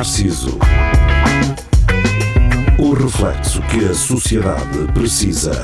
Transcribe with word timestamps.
Narciso. 0.00 0.58
O 2.78 2.94
reflexo 2.94 3.60
que 3.64 3.84
a 3.84 3.92
sociedade 3.92 4.90
precisa. 4.94 5.62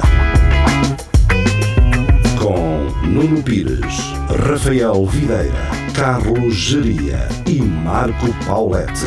Com 2.38 2.84
Nuno 3.07 3.43
Pires, 3.43 4.12
Rafael 4.46 5.07
Videira, 5.07 5.54
Carlos 5.94 6.54
Geria 6.54 7.26
e 7.46 7.62
Marco 7.62 8.26
Paulette. 8.44 9.07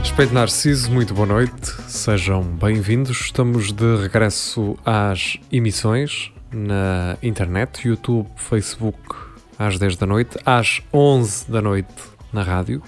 Respeito 0.00 0.34
Narciso, 0.34 0.90
muito 0.90 1.14
boa 1.14 1.28
noite, 1.28 1.72
sejam 1.86 2.42
bem-vindos. 2.42 3.20
Estamos 3.20 3.70
de 3.70 3.98
regresso 4.02 4.76
às 4.84 5.38
emissões 5.52 6.33
na 6.54 7.16
internet, 7.22 7.88
YouTube, 7.88 8.28
Facebook, 8.36 8.98
às 9.58 9.78
10 9.78 9.96
da 9.96 10.06
noite, 10.06 10.38
às 10.44 10.80
11 10.92 11.50
da 11.50 11.60
noite 11.60 11.92
na 12.32 12.42
rádio, 12.42 12.82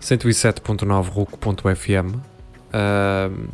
107.9 0.00 1.08
RUC.fm. 1.08 2.16
Uh, 2.16 3.48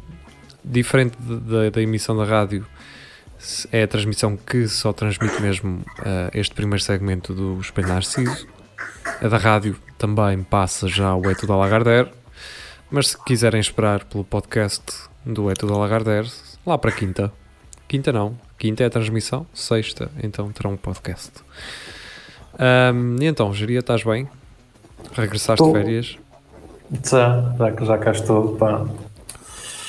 diferente 0.65 1.17
da, 1.21 1.71
da 1.71 1.83
emissão 1.83 2.17
da 2.17 2.25
rádio, 2.25 2.67
é 3.73 3.83
a 3.83 3.89
transmissão 3.89 4.37
que 4.37 4.69
só 4.69 4.93
transmite 4.93 5.41
mesmo 5.41 5.79
uh, 5.99 6.31
este 6.33 6.55
primeiro 6.55 6.83
segmento 6.83 7.35
do 7.35 7.61
Espelho 7.61 7.89
Narciso. 7.89 8.47
A 9.21 9.29
da 9.29 9.39
rádio 9.39 9.77
também 9.99 10.43
passa 10.43 10.87
já 10.87 11.15
o 11.15 11.29
É 11.31 11.35
Tudo 11.35 11.57
Lagardère 11.57 12.11
mas 12.93 13.09
se 13.09 13.25
quiserem 13.25 13.59
esperar 13.59 14.05
pelo 14.05 14.23
podcast 14.23 14.85
do 15.25 15.51
É 15.51 15.55
Tudo 15.55 15.79
Lagardère, 15.79 16.31
lá 16.67 16.77
para 16.77 16.93
quinta. 16.93 17.33
Quinta 17.89 18.13
não, 18.13 18.39
quinta 18.63 18.85
é 18.85 18.87
a 18.87 18.91
transmissão, 18.91 19.45
sexta 19.53 20.09
então 20.23 20.53
terão 20.53 20.75
um 20.75 20.77
podcast. 20.77 21.33
Um, 22.95 23.17
e 23.21 23.27
então, 23.27 23.53
Geria, 23.53 23.81
estás 23.81 24.05
bem? 24.05 24.29
Regressaste 25.15 25.67
de 25.67 25.73
férias? 25.73 26.17
Já, 27.05 27.55
já 27.59 27.85
já 27.85 27.99
cá 27.99 28.13
estou, 28.13 28.55
pá. 28.55 28.87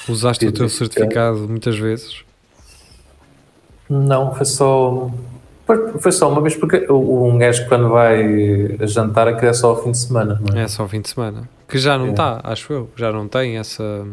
Usaste 0.09 0.47
o 0.47 0.51
teu 0.51 0.67
certificado 0.69 1.47
muitas 1.47 1.77
vezes? 1.77 2.23
Não, 3.87 4.33
foi 4.33 4.45
só 4.47 5.11
foi 5.99 6.11
só 6.11 6.31
uma 6.31 6.41
vez 6.41 6.55
porque 6.55 6.91
um 6.91 7.37
gajo 7.37 7.67
quando 7.69 7.89
vai 7.89 8.75
jantar 8.87 9.27
aquilo 9.27 9.49
é 9.49 9.53
só 9.53 9.69
ao 9.69 9.83
fim 9.83 9.91
de 9.91 9.99
semana, 9.99 10.41
não 10.41 10.59
é? 10.59 10.63
É 10.63 10.67
só 10.67 10.81
ao 10.81 10.89
fim 10.89 10.99
de 10.99 11.09
semana. 11.09 11.47
Que 11.67 11.77
já 11.77 11.95
não 11.95 12.09
está, 12.09 12.41
é. 12.43 12.51
acho 12.51 12.73
eu. 12.73 12.89
Já 12.95 13.11
não 13.11 13.27
tem 13.27 13.57
essa. 13.59 14.03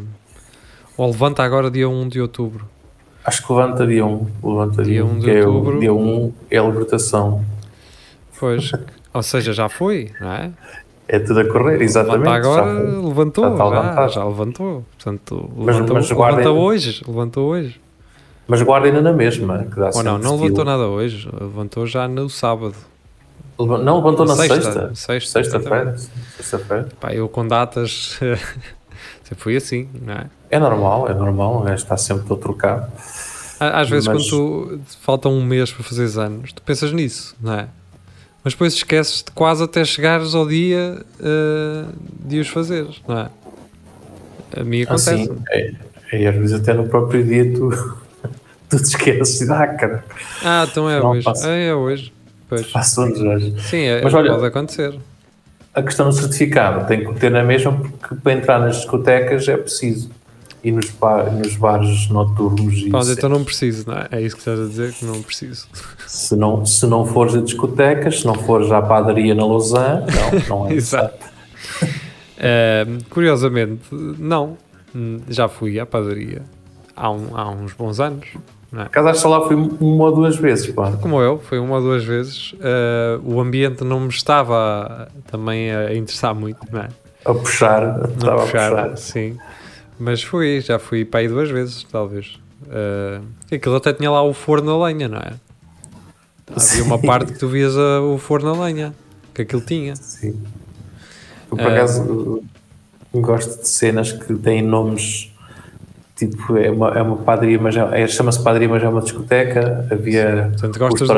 Ou 0.95 1.07
levanta 1.07 1.41
agora 1.41 1.71
dia 1.71 1.89
1 1.89 2.09
de 2.09 2.21
outubro. 2.21 2.69
Acho 3.23 3.45
que 3.45 3.53
levanta 3.53 3.85
dia 3.85 4.05
1. 4.05 4.27
Levanta 4.43 4.83
dia, 4.83 4.93
dia 4.93 5.05
1 5.05 5.19
de 5.19 5.31
é 5.31 5.47
outubro. 5.47 5.77
É 5.77 5.79
dia 5.79 5.93
1 5.93 6.33
é 6.49 6.57
a 6.57 6.63
libertação. 6.63 7.45
Pois. 8.39 8.71
Ou 9.13 9.23
seja, 9.23 9.53
já 9.53 9.69
foi, 9.69 10.11
não 10.19 10.31
é? 10.31 10.51
É 11.07 11.19
tudo 11.19 11.41
a 11.41 11.45
correr, 11.45 11.81
exatamente. 11.81 12.19
Levanta 12.19 12.47
agora 12.47 12.73
levantou, 13.07 13.57
já, 13.57 13.93
já, 13.95 14.07
já, 14.07 14.25
levantou. 14.25 14.85
Portanto, 14.97 15.51
levantou, 15.57 15.95
mas, 15.95 16.09
levanta 16.09 16.51
hoje. 16.51 17.03
Levantou 17.05 17.49
hoje. 17.49 17.81
Mas 18.47 18.61
guarda 18.61 18.87
ainda 18.87 19.01
na 19.01 19.13
mesma. 19.13 19.65
Que 19.65 19.79
dá 19.79 19.91
Ou 19.93 20.03
não, 20.03 20.17
não 20.17 20.35
levantou 20.35 20.65
nada 20.65 20.87
hoje. 20.87 21.29
Levantou 21.39 21.85
já 21.85 22.07
no 22.07 22.29
sábado. 22.29 22.75
Não, 23.59 23.97
levantou 23.97 24.25
na 24.25 24.35
sexta. 24.35 24.91
Sexta-feira. 24.95 25.95
Sexta-feira. 26.37 26.87
Pá, 26.99 27.13
eu 27.13 27.29
com 27.29 27.45
datas. 27.45 28.19
sempre 29.31 29.43
fui 29.43 29.55
assim, 29.55 29.87
não 30.01 30.13
é? 30.13 30.25
É 30.49 30.59
normal, 30.59 31.09
é 31.09 31.13
normal. 31.13 31.59
O 31.59 31.61
gajo 31.61 31.75
está 31.75 31.95
sempre 31.95 32.27
todo 32.27 32.39
trocado. 32.41 32.91
Às 33.59 33.89
vezes, 33.89 34.07
Mas... 34.07 34.29
quando 34.29 34.29
tu, 34.29 34.81
falta 35.01 35.29
um 35.29 35.43
mês 35.43 35.71
para 35.71 35.83
fazeres 35.83 36.17
anos, 36.17 36.51
tu 36.51 36.61
pensas 36.61 36.91
nisso, 36.91 37.35
não 37.39 37.53
é? 37.53 37.67
Mas 38.43 38.53
depois 38.53 38.73
esqueces 38.73 39.23
de 39.23 39.31
quase 39.31 39.63
até 39.63 39.85
chegares 39.85 40.33
ao 40.33 40.47
dia 40.47 40.97
uh, 41.19 41.93
de 42.27 42.39
os 42.39 42.47
fazeres, 42.47 42.99
não 43.07 43.19
é? 43.19 43.29
A 44.57 44.63
mim 44.63 44.81
acontece. 44.81 45.11
Assim, 45.11 45.37
é, 45.51 45.73
é, 46.11 46.27
às 46.27 46.35
vezes 46.35 46.59
até 46.59 46.73
no 46.73 46.87
próprio 46.89 47.23
dia 47.23 47.53
tu 47.53 47.69
tu 48.67 48.77
te 48.77 48.83
esqueces 48.83 49.47
ah, 49.49 49.67
cara. 49.67 50.03
Ah, 50.43 50.67
então 50.69 50.89
é 50.89 50.99
não, 50.99 51.11
hoje. 51.11 51.27
É, 51.45 51.67
é 51.67 51.75
hoje. 51.75 52.11
Pois. 52.49 52.65
Passo 52.65 53.01
hoje. 53.03 53.55
Sim, 53.61 53.83
é, 53.83 54.01
Mas, 54.01 54.13
olha, 54.13 54.31
pode 54.31 54.45
acontecer. 54.47 54.99
A 55.73 55.81
questão 55.81 56.09
do 56.09 56.13
certificado 56.13 56.85
tem 56.87 57.05
que 57.05 57.19
ter 57.19 57.31
na 57.31 57.43
mesma, 57.43 57.71
porque 57.73 58.15
para 58.15 58.33
entrar 58.33 58.59
nas 58.59 58.77
discotecas 58.77 59.47
é 59.47 59.55
preciso. 59.55 60.09
E 60.63 60.71
nos, 60.71 60.91
bar, 60.91 61.31
nos 61.33 61.55
bares 61.55 62.07
noturnos. 62.09 62.83
Pode, 62.89 63.11
então 63.13 63.27
não 63.27 63.43
preciso, 63.43 63.89
não 63.89 63.97
é? 63.97 64.07
É 64.11 64.21
isso 64.21 64.35
que 64.35 64.41
estás 64.41 64.59
a 64.59 64.65
dizer, 64.67 64.93
que 64.93 65.05
não 65.05 65.19
preciso. 65.23 65.67
Se 66.05 66.35
não, 66.35 66.63
se 66.65 66.85
não 66.85 67.03
fores 67.03 67.33
a 67.33 67.41
discotecas, 67.41 68.19
se 68.19 68.27
não 68.27 68.35
fores 68.35 68.71
à 68.71 68.79
padaria 68.79 69.33
na 69.33 69.43
Lausanne, 69.43 70.05
não, 70.47 70.57
não 70.57 70.69
é 70.69 70.73
Exato. 70.75 71.17
uh, 71.83 73.03
curiosamente, 73.09 73.81
não. 73.91 74.55
Já 75.29 75.47
fui 75.47 75.79
à 75.79 75.85
padaria 75.85 76.43
há, 76.95 77.09
um, 77.09 77.35
há 77.35 77.49
uns 77.49 77.73
bons 77.73 77.99
anos. 77.99 78.27
Não 78.71 78.83
é? 78.83 78.85
Caso 78.89 79.19
só 79.19 79.27
lá 79.27 79.45
fui 79.45 79.55
uma 79.55 80.05
ou 80.05 80.15
duas 80.15 80.37
vezes, 80.37 80.67
pá. 80.67 80.93
Como 80.93 81.19
eu, 81.21 81.39
foi 81.39 81.59
uma 81.59 81.75
ou 81.75 81.81
duas 81.81 82.05
vezes. 82.05 82.53
Uh, 82.53 83.21
o 83.23 83.41
ambiente 83.41 83.83
não 83.83 83.99
me 83.99 84.09
estava 84.09 85.09
também 85.29 85.71
a 85.75 85.93
interessar 85.93 86.33
muito, 86.33 86.59
não 86.71 86.81
é? 86.81 86.87
A 87.25 87.33
puxar, 87.33 88.09
estava 88.09 88.43
a 88.43 88.45
puxar, 88.45 88.73
a 88.73 88.89
puxar. 88.89 88.97
Sim. 88.97 89.37
Mas 89.99 90.23
fui, 90.23 90.61
já 90.61 90.79
fui 90.79 91.03
para 91.03 91.19
aí 91.19 91.27
duas 91.27 91.49
vezes, 91.51 91.83
talvez. 91.83 92.39
Uh, 92.63 93.23
aquilo 93.53 93.75
até 93.75 93.91
tinha 93.91 94.09
lá 94.09 94.23
o 94.23 94.33
forno 94.33 94.71
a 94.71 94.87
lenha, 94.87 95.07
não 95.07 95.19
é? 95.19 95.33
Havia 96.55 96.83
uma 96.83 96.99
parte 96.99 97.33
que 97.33 97.39
tu 97.39 97.47
vias 97.47 97.77
a, 97.77 98.01
o 98.01 98.17
forno 98.17 98.53
a 98.53 98.65
lenha, 98.65 98.93
que 99.33 99.41
aquilo 99.41 99.61
tinha. 99.61 99.95
Sim. 99.95 100.41
Eu, 101.51 101.57
por 101.57 101.65
uh, 101.65 101.69
acaso, 101.69 102.43
gosto 103.13 103.61
de 103.61 103.67
cenas 103.67 104.13
que 104.13 104.33
têm 104.35 104.61
nomes 104.61 105.30
tipo, 106.27 106.57
é 106.57 106.69
uma, 106.69 106.89
é 106.89 107.01
uma 107.01 107.17
padaria, 107.17 107.59
mas 107.59 107.75
é, 107.75 108.01
é, 108.01 108.07
chama-se 108.07 108.43
padaria, 108.43 108.67
mas 108.67 108.83
é 108.83 108.87
uma 108.87 109.01
discoteca. 109.01 109.87
Havia 109.91 110.49
Portanto, 110.51 110.79
gostas 110.79 111.07
do 111.07 111.13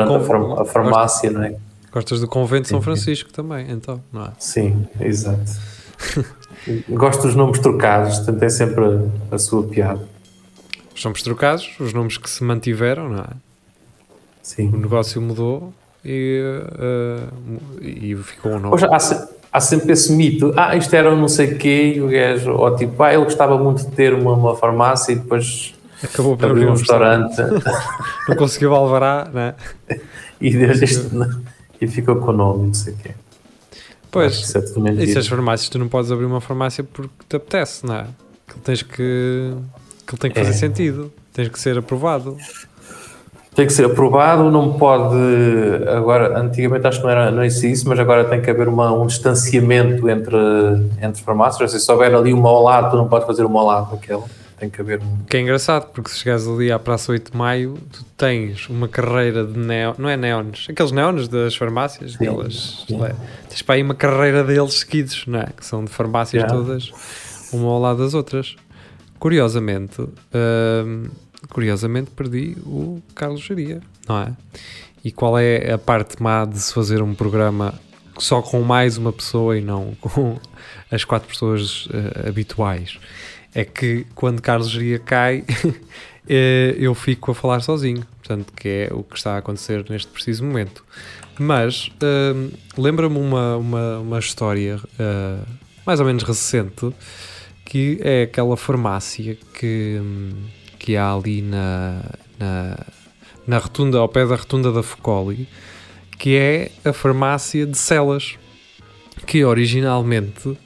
a 0.60 0.64
farmácia, 0.64 1.30
gostas, 1.30 1.32
não 1.32 1.42
é? 1.42 1.56
Gostas 1.92 2.20
do 2.20 2.28
convento 2.28 2.64
de 2.64 2.68
São 2.70 2.82
Francisco 2.82 3.32
também, 3.32 3.70
então, 3.70 4.00
não 4.12 4.24
é? 4.24 4.32
Sim, 4.38 4.86
exato. 5.00 5.52
Gosto 6.88 7.22
dos 7.22 7.34
nomes 7.34 7.58
trocados, 7.58 8.16
portanto 8.18 8.42
é 8.42 8.48
sempre 8.48 8.84
a, 8.84 9.34
a 9.34 9.38
sua 9.38 9.62
piada. 9.64 10.08
Os 10.94 11.04
nomes 11.04 11.22
trocados, 11.22 11.70
os 11.78 11.92
nomes 11.92 12.16
que 12.16 12.28
se 12.28 12.42
mantiveram, 12.42 13.08
não 13.08 13.22
é? 13.22 13.30
Sim. 14.42 14.68
O 14.68 14.76
negócio 14.76 15.20
mudou 15.20 15.72
e, 16.04 16.42
uh, 16.72 17.82
e 17.82 18.14
ficou 18.16 18.52
um 18.52 18.58
nome. 18.58 18.74
Hoje, 18.74 18.86
há, 18.86 19.28
há 19.54 19.60
sempre 19.60 19.92
esse 19.92 20.12
mito, 20.12 20.52
ah, 20.56 20.74
isto 20.76 20.92
era 20.96 21.14
um 21.14 21.16
não 21.16 21.28
sei 21.28 21.52
o 21.52 21.56
quê, 21.58 21.92
e 21.94 22.00
o 22.00 22.08
gajo, 22.08 22.50
ou 22.50 22.74
tipo, 22.74 23.00
ah, 23.04 23.14
ele 23.14 23.22
gostava 23.22 23.56
muito 23.56 23.84
de 23.84 23.92
ter 23.92 24.12
uma, 24.12 24.32
uma 24.32 24.56
farmácia 24.56 25.12
e 25.12 25.14
depois 25.14 25.72
acabou 26.02 26.36
por 26.36 26.50
abrir 26.50 26.66
um 26.66 26.72
restaurante. 26.72 27.36
não 28.28 28.34
conseguiu 28.34 28.74
alvará, 28.74 29.30
né? 29.32 29.54
e, 30.40 30.48
este, 30.56 31.08
e 31.80 31.86
ficou 31.86 32.16
com 32.16 32.32
o 32.32 32.36
nome, 32.36 32.66
não 32.66 32.74
sei 32.74 32.94
o 32.94 32.96
quê. 32.96 33.12
Pois, 34.10 34.54
é 34.56 35.02
e 35.02 35.06
se 35.06 35.18
as 35.18 35.28
farmácias, 35.28 35.68
tu 35.68 35.78
não 35.78 35.88
podes 35.88 36.10
abrir 36.10 36.24
uma 36.24 36.40
farmácia 36.40 36.82
porque 36.82 37.10
te 37.28 37.36
apetece, 37.36 37.86
não 37.86 37.94
é? 37.94 38.06
Que 38.48 38.58
tens 38.58 38.82
que, 38.82 39.54
que 40.04 40.16
tem 40.16 40.32
que 40.32 40.38
fazer 40.38 40.50
é. 40.50 40.52
sentido, 40.52 41.12
tens 41.32 41.48
que 41.48 41.60
ser 41.60 41.78
aprovado 41.78 42.36
tem 43.54 43.66
que 43.66 43.72
ser 43.72 43.86
aprovado, 43.86 44.50
não 44.50 44.72
pode. 44.72 45.16
Agora, 45.88 46.38
antigamente 46.40 46.86
acho 46.86 46.98
que 46.98 47.04
não 47.04 47.10
era 47.10 47.30
não 47.30 47.44
isso, 47.44 47.88
mas 47.88 47.98
agora 48.00 48.24
tem 48.24 48.42
que 48.42 48.50
haver 48.50 48.68
uma, 48.68 48.92
um 48.92 49.06
distanciamento 49.06 50.08
entre, 50.08 50.36
entre 51.00 51.22
farmácias. 51.22 51.70
Se 51.70 51.92
houver 51.92 52.14
ali 52.14 52.32
uma 52.32 52.48
ao 52.48 52.62
lado, 52.62 52.90
tu 52.90 52.96
não 52.96 53.08
podes 53.08 53.26
fazer 53.26 53.44
uma 53.44 53.60
ao 53.60 53.66
lado 53.66 53.90
daquele. 53.92 54.22
Tem 54.58 54.68
que 54.68 54.80
haver 54.80 55.00
um. 55.00 55.24
Que 55.28 55.36
é 55.36 55.40
engraçado, 55.40 55.86
porque 55.92 56.10
se 56.10 56.18
chegares 56.18 56.48
ali 56.48 56.72
à 56.72 56.78
Praça 56.78 57.12
8 57.12 57.30
de 57.30 57.36
Maio, 57.38 57.78
tu 57.92 58.04
tens 58.16 58.68
uma 58.68 58.88
carreira 58.88 59.44
de 59.44 59.58
neon, 59.58 59.94
não 59.98 60.08
é 60.08 60.16
neones, 60.16 60.66
aqueles 60.68 60.92
neones 60.92 61.28
das 61.28 61.54
farmácias, 61.56 62.12
sim, 62.12 62.50
sim. 62.86 63.00
tens 63.48 63.62
para 63.62 63.74
aí 63.74 63.82
uma 63.82 63.94
carreira 63.94 64.44
deles 64.44 64.74
seguidos, 64.74 65.26
não 65.26 65.40
é? 65.40 65.46
Que 65.56 65.66
são 65.66 65.84
de 65.84 65.90
farmácias 65.90 66.44
todas, 66.44 66.92
uma 67.52 67.68
ao 67.68 67.80
lado 67.80 68.02
das 68.02 68.14
outras. 68.14 68.56
Curiosamente. 69.18 70.02
Hum, 70.34 71.04
curiosamente 71.48 72.10
perdi 72.10 72.56
o 72.64 73.02
Carlos 73.14 73.40
Geria, 73.40 73.80
não 74.08 74.18
é? 74.22 74.32
E 75.04 75.10
qual 75.12 75.38
é 75.38 75.72
a 75.72 75.78
parte 75.78 76.22
má 76.22 76.44
de 76.44 76.58
se 76.58 76.72
fazer 76.72 77.02
um 77.02 77.14
programa 77.14 77.74
só 78.18 78.40
com 78.40 78.62
mais 78.62 78.96
uma 78.96 79.12
pessoa 79.12 79.58
e 79.58 79.60
não 79.60 79.94
com 80.00 80.38
as 80.90 81.04
quatro 81.04 81.28
pessoas 81.28 81.86
uh, 81.86 82.28
habituais? 82.28 82.98
É 83.54 83.64
que 83.64 84.06
quando 84.14 84.40
Carlos 84.40 84.70
Geria 84.70 84.98
cai, 84.98 85.44
eh, 86.28 86.74
eu 86.76 86.92
fico 86.92 87.30
a 87.30 87.34
falar 87.34 87.60
sozinho, 87.60 88.04
portanto, 88.18 88.52
que 88.52 88.68
é 88.68 88.88
o 88.92 89.04
que 89.04 89.16
está 89.16 89.36
a 89.36 89.38
acontecer 89.38 89.88
neste 89.88 90.08
preciso 90.08 90.44
momento. 90.44 90.84
Mas 91.38 91.86
uh, 91.86 92.52
lembra-me 92.76 93.16
uma, 93.16 93.56
uma, 93.56 93.98
uma 93.98 94.18
história 94.18 94.76
uh, 94.76 95.46
mais 95.86 96.00
ou 96.00 96.06
menos 96.06 96.24
recente 96.24 96.92
que 97.64 97.98
é 98.02 98.22
aquela 98.22 98.56
farmácia 98.56 99.36
que. 99.58 99.98
Um, 100.00 100.63
que 100.84 100.98
há 100.98 101.14
ali 101.14 101.40
na, 101.40 102.02
na, 102.38 102.78
na 103.46 103.56
rotunda, 103.56 103.96
ao 103.96 104.06
pé 104.06 104.26
da 104.26 104.36
rotunda 104.36 104.70
da 104.70 104.82
Focoli, 104.82 105.48
que 106.18 106.36
é 106.36 106.70
a 106.84 106.92
farmácia 106.92 107.64
de 107.64 107.78
Celas, 107.78 108.36
que 109.26 109.42
originalmente 109.42 110.58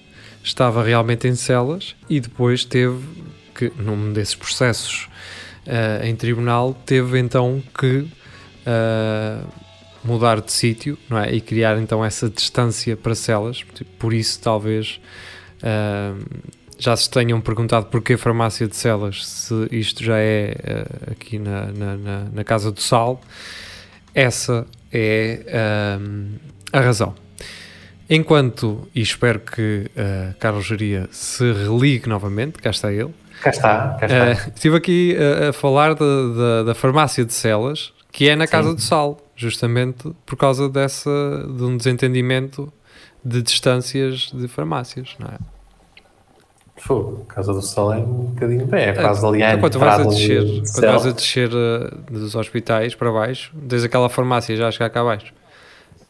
estava 0.43 0.83
realmente 0.83 1.29
em 1.29 1.37
Celas 1.37 1.95
e 2.11 2.19
depois 2.19 2.65
teve 2.65 2.99
que, 3.55 3.73
num 3.77 4.13
desses 4.13 4.35
processos 4.35 5.09
uh, 5.69 6.05
em 6.05 6.17
tribunal, 6.17 6.75
teve 6.85 7.17
então 7.21 7.63
que 7.79 7.99
uh, 8.67 9.49
mudar 10.03 10.41
de 10.41 10.51
sítio 10.51 10.99
não 11.09 11.17
é? 11.21 11.33
e 11.33 11.41
criar 11.41 11.79
então 11.79 12.05
essa 12.05 12.29
distância 12.29 12.97
para 12.97 13.15
Celas. 13.15 13.65
Por 14.01 14.13
isso, 14.13 14.41
talvez. 14.41 15.01
Uh, 15.63 16.58
já 16.79 16.97
se 16.97 17.11
tenham 17.11 17.41
perguntado 17.41 17.87
porquê 17.87 18.17
farmácia 18.17 18.69
de 18.69 18.77
Celas, 18.77 19.27
se 19.27 19.69
isto 19.73 20.03
já 20.03 20.19
é 20.19 20.55
uh, 20.57 21.13
aqui 21.13 21.39
na, 21.39 21.67
na, 21.67 21.97
na, 21.97 22.25
na, 22.33 22.45
Casa 22.45 22.71
do 22.71 22.81
Sal, 22.81 23.21
essa 24.15 24.65
é 24.93 25.41
uh, 25.99 26.39
a 26.73 26.81
razão. 26.81 27.15
Enquanto, 28.09 28.89
e 28.95 29.03
espero 29.03 29.41
que 29.41 29.91
uh, 29.91 30.35
Carlos 30.39 30.65
Geria 30.65 31.09
se 31.11 31.53
religue 31.53 32.09
novamente, 32.09 32.59
cá 32.59 32.71
está 32.71 32.93
ele. 32.93 33.13
Cá 33.43 33.51
está, 33.51 33.97
cá 34.01 34.07
está. 34.07 34.49
Uh, 34.49 34.53
estive 34.55 34.77
aqui 34.77 35.17
a 35.49 35.53
falar 35.53 35.95
da, 35.95 36.05
da, 36.05 36.63
da, 36.63 36.75
farmácia 36.75 37.25
de 37.25 37.35
Celas, 37.35 37.93
que 38.13 38.29
é 38.29 38.37
na 38.37 38.47
Casa 38.47 38.71
Sim. 38.71 38.75
do 38.77 38.81
Sal, 38.81 39.19
justamente 39.35 40.11
por 40.25 40.37
causa 40.37 40.69
dessa, 40.69 41.11
de 41.57 41.63
um 41.65 41.77
desentendimento 41.77 42.73
de 43.25 43.43
distâncias 43.43 44.31
de 44.33 44.47
farmácias, 44.47 45.17
não 45.19 45.29
é? 45.29 45.58
Fogo, 46.79 47.25
Casa 47.29 47.53
do 47.53 47.61
Sol 47.61 47.93
é 47.93 47.97
um 47.99 48.27
bocadinho 48.27 48.67
bem, 48.67 48.85
é 48.85 48.93
quase 48.93 49.27
ali 49.27 49.43
então, 49.43 49.61
quando 49.61 49.79
vais 49.79 50.01
a 50.01 50.05
descer, 50.05 50.63
quando 50.73 50.87
vais 50.87 51.07
a 51.07 51.11
descer 51.11 51.51
uh, 51.51 51.97
dos 52.11 52.35
hospitais 52.35 52.95
para 52.95 53.11
baixo, 53.11 53.51
desde 53.55 53.87
aquela 53.87 54.09
farmácia 54.09 54.57
já 54.57 54.69
a 54.69 54.71
chegar 54.71 54.91
cá 54.91 55.01
abaixo. 55.01 55.33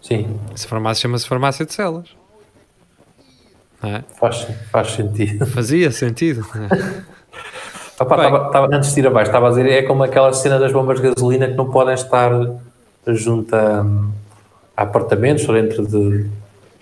Sim. 0.00 0.38
Essa 0.54 0.68
farmácia 0.68 1.02
chama-se 1.02 1.26
farmácia 1.26 1.64
de 1.64 1.72
celas. 1.72 2.08
É? 3.82 4.02
Faz, 4.18 4.46
faz 4.70 4.90
sentido. 4.92 5.46
Fazia 5.46 5.90
sentido. 5.90 6.46
É? 6.54 7.18
Opa, 8.02 8.16
tava, 8.16 8.50
tava, 8.50 8.76
antes 8.76 8.94
de 8.94 9.00
ir 9.00 9.06
abaixo, 9.08 9.30
estava 9.30 9.48
a 9.48 9.50
dizer, 9.50 9.68
é 9.70 9.82
como 9.82 10.04
aquela 10.04 10.32
cena 10.32 10.58
das 10.58 10.72
bombas 10.72 11.00
de 11.00 11.08
gasolina 11.08 11.48
que 11.48 11.54
não 11.54 11.68
podem 11.68 11.94
estar 11.94 12.30
junto 13.08 13.54
a, 13.56 13.84
a 14.76 14.82
apartamentos 14.82 15.48
ou 15.48 15.54
dentro 15.54 15.84
de 15.84 16.30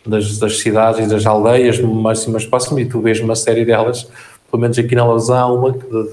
das, 0.06 0.38
das, 0.38 0.58
cidades 0.58 1.06
e 1.06 1.08
das 1.08 1.26
aldeias 1.26 1.78
no 1.78 1.94
máximo 1.94 2.36
espaço, 2.36 2.78
e 2.78 2.86
tu 2.86 3.00
vês 3.00 3.20
uma 3.20 3.34
série 3.34 3.64
delas, 3.64 4.08
pelo 4.50 4.60
menos 4.60 4.78
aqui 4.78 4.94
na 4.94 5.04
Lausanne, 5.04 5.40
há 5.40 5.46
uma 5.46 5.72
que 5.72 6.10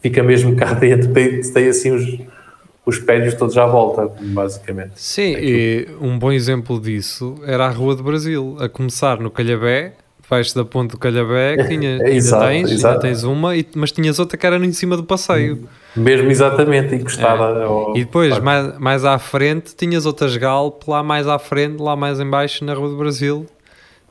fica 0.00 0.22
mesmo 0.22 0.54
cá 0.56 0.72
dentro, 0.74 1.12
tem, 1.12 1.40
tem 1.40 1.68
assim 1.68 1.92
os, 1.92 2.18
os 2.86 2.98
prédios 2.98 3.34
todos 3.34 3.56
à 3.56 3.66
volta, 3.66 4.10
basicamente. 4.20 4.92
Sim, 4.96 5.34
e 5.38 5.88
um 6.00 6.18
bom 6.18 6.32
exemplo 6.32 6.80
disso 6.80 7.36
era 7.46 7.66
a 7.66 7.70
Rua 7.70 7.96
do 7.96 8.02
Brasil, 8.02 8.56
a 8.60 8.68
começar 8.68 9.18
no 9.18 9.30
Calhabé, 9.30 9.94
debaixo 10.24 10.54
da 10.54 10.64
ponte 10.64 10.92
do 10.92 10.98
Calhabé, 10.98 11.56
tinha, 11.68 12.02
é, 12.02 12.14
exato, 12.14 12.44
ainda, 12.44 12.68
tens, 12.68 12.78
exato. 12.78 12.94
ainda 12.94 13.00
tens 13.00 13.22
uma, 13.22 13.56
e, 13.56 13.66
mas 13.74 13.92
tinhas 13.92 14.18
outra 14.18 14.36
que 14.36 14.46
era 14.46 14.56
em 14.56 14.72
cima 14.72 14.96
do 14.96 15.04
passeio. 15.04 15.68
Mesmo 15.94 16.30
exatamente, 16.30 16.94
encostada. 16.94 17.60
É. 17.60 17.64
Ao... 17.64 17.96
E 17.96 18.00
depois, 18.00 18.38
mais, 18.40 18.78
mais 18.78 19.04
à 19.04 19.18
frente, 19.18 19.76
tinhas 19.76 20.06
outras 20.06 20.36
galp 20.36 20.82
lá 20.88 21.02
mais 21.02 21.28
à 21.28 21.38
frente, 21.38 21.80
lá 21.80 21.94
mais 21.94 22.18
em 22.18 22.28
baixo, 22.28 22.64
na 22.64 22.74
Rua 22.74 22.88
do 22.88 22.96
Brasil, 22.96 23.46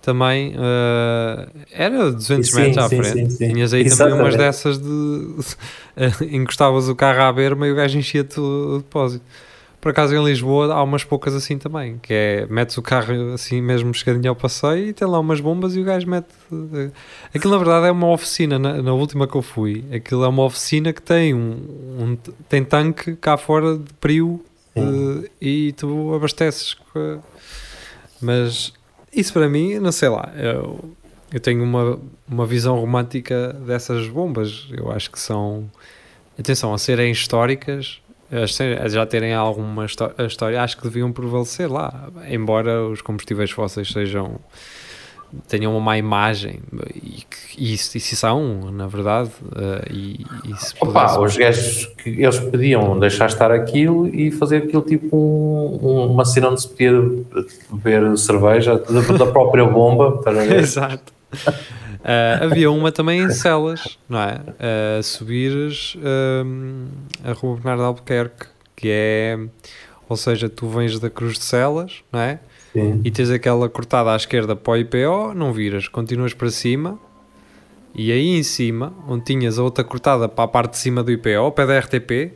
também 0.01 0.53
uh, 0.55 1.49
era 1.71 2.11
200 2.11 2.49
sim, 2.49 2.55
metros 2.55 2.77
à 2.77 2.89
sim, 2.89 3.01
frente. 3.01 3.33
Sim, 3.33 3.47
tinhas 3.49 3.73
aí 3.73 3.81
exatamente. 3.81 4.17
também 4.17 4.25
umas 4.25 4.35
dessas 4.37 4.77
de 4.77 6.27
encostavas 6.35 6.87
o 6.89 6.95
carro 6.95 7.21
à 7.21 7.33
berma 7.33 7.67
e 7.67 7.71
o 7.71 7.75
gajo 7.75 7.97
enchia-te 7.97 8.39
o 8.39 8.79
depósito. 8.79 9.25
Por 9.83 9.89
acaso 9.89 10.15
em 10.15 10.23
Lisboa 10.23 10.73
há 10.73 10.81
umas 10.81 11.03
poucas 11.03 11.35
assim 11.35 11.57
também, 11.57 11.97
que 12.01 12.13
é 12.13 12.47
metes 12.49 12.77
o 12.77 12.81
carro 12.81 13.33
assim 13.33 13.61
mesmo 13.61 13.93
chegadinho 13.93 14.29
ao 14.29 14.35
passeio 14.35 14.87
e 14.87 14.93
tem 14.93 15.05
lá 15.05 15.19
umas 15.19 15.41
bombas 15.41 15.75
e 15.75 15.81
o 15.81 15.83
gajo 15.83 16.09
mete. 16.09 16.29
Eh, 16.73 16.89
aquilo 17.35 17.51
na 17.51 17.57
verdade 17.57 17.87
é 17.87 17.91
uma 17.91 18.09
oficina, 18.09 18.57
na, 18.57 18.81
na 18.81 18.93
última 18.93 19.27
que 19.27 19.35
eu 19.35 19.41
fui, 19.41 19.83
aquilo 19.93 20.23
é 20.23 20.27
uma 20.29 20.45
oficina 20.45 20.93
que 20.93 21.01
tem 21.01 21.33
um, 21.33 21.49
um 21.99 22.17
tem 22.47 22.63
tanque 22.63 23.17
cá 23.17 23.35
fora 23.35 23.77
de 23.77 23.93
prio 23.95 24.39
uh, 24.73 25.29
e 25.41 25.73
tu 25.73 26.15
abasteces. 26.15 26.77
Mas 28.21 28.71
isso 29.13 29.33
para 29.33 29.49
mim, 29.49 29.79
não 29.79 29.91
sei 29.91 30.07
lá, 30.07 30.31
eu, 30.37 30.79
eu 31.29 31.41
tenho 31.41 31.61
uma, 31.61 31.99
uma 32.25 32.45
visão 32.45 32.79
romântica 32.79 33.51
dessas 33.51 34.07
bombas. 34.07 34.65
Eu 34.71 34.93
acho 34.93 35.11
que 35.11 35.19
são, 35.19 35.69
atenção, 36.39 36.73
a 36.73 36.77
serem 36.77 37.11
históricas 37.11 38.01
já 38.87 39.05
terem 39.05 39.33
alguma 39.33 39.85
história, 39.85 40.61
acho 40.61 40.77
que 40.77 40.83
deviam 40.83 41.11
prevalecer 41.11 41.71
lá, 41.71 42.09
embora 42.29 42.85
os 42.85 43.01
combustíveis 43.01 43.51
fósseis 43.51 43.91
sejam 43.91 44.39
tenham 45.47 45.71
uma 45.71 45.81
má 45.81 45.97
imagem 45.97 46.59
e, 46.95 47.23
e, 47.57 47.73
isso, 47.73 47.97
isso 47.97 48.15
são, 48.15 48.71
na 48.71 48.87
verdade 48.87 49.31
uh, 49.41 49.91
e, 49.91 50.25
e 50.45 50.55
se 50.57 50.75
Opa, 50.79 51.19
os 51.19 51.35
gajos 51.35 51.85
que 51.97 52.09
eles 52.09 52.39
podiam 52.39 52.99
deixar 52.99 53.27
estar 53.27 53.51
aquilo 53.51 54.07
e 54.07 54.31
fazer 54.31 54.57
aquilo 54.57 54.83
tipo 54.83 55.17
um, 55.17 56.11
uma 56.11 56.25
cena 56.25 56.49
onde 56.49 56.61
se 56.61 56.69
podia 56.69 56.91
beber 57.71 58.17
cerveja 58.17 58.77
da, 58.77 59.01
da 59.17 59.25
própria 59.25 59.65
bomba 59.65 60.21
Exato 60.55 61.11
Uh, 62.03 62.43
havia 62.43 62.69
uma 62.69 62.91
também 62.91 63.21
em 63.21 63.31
Celas, 63.31 63.97
não 64.09 64.19
é? 64.19 64.35
Uh, 64.35 65.01
subires 65.01 65.95
a 67.23 67.31
Rua 67.31 67.55
Bernardo 67.55 67.83
Albuquerque, 67.83 68.47
que 68.75 68.89
é, 68.91 69.39
ou 70.09 70.17
seja, 70.17 70.49
tu 70.49 70.67
vens 70.67 70.99
da 70.99 71.09
Cruz 71.09 71.39
de 71.39 71.45
Celas, 71.45 72.03
não 72.11 72.19
é? 72.19 72.39
Sim. 72.73 72.99
E 73.05 73.11
tens 73.11 73.29
aquela 73.29 73.69
cortada 73.69 74.11
à 74.11 74.17
esquerda 74.17 74.53
para 74.53 74.73
o 74.73 74.77
IPO, 74.77 75.33
não 75.33 75.53
viras, 75.53 75.87
continuas 75.87 76.33
para 76.33 76.49
cima, 76.49 76.99
e 77.95 78.11
aí 78.11 78.37
em 78.37 78.43
cima, 78.43 78.91
onde 79.07 79.23
tinhas 79.23 79.57
a 79.57 79.63
outra 79.63 79.83
cortada 79.85 80.27
para 80.27 80.43
a 80.43 80.47
parte 80.47 80.71
de 80.71 80.79
cima 80.79 81.01
do 81.03 81.11
IPO, 81.11 81.37
ao 81.37 81.53
pé 81.53 81.65
da 81.65 81.79
RTP, 81.79 82.33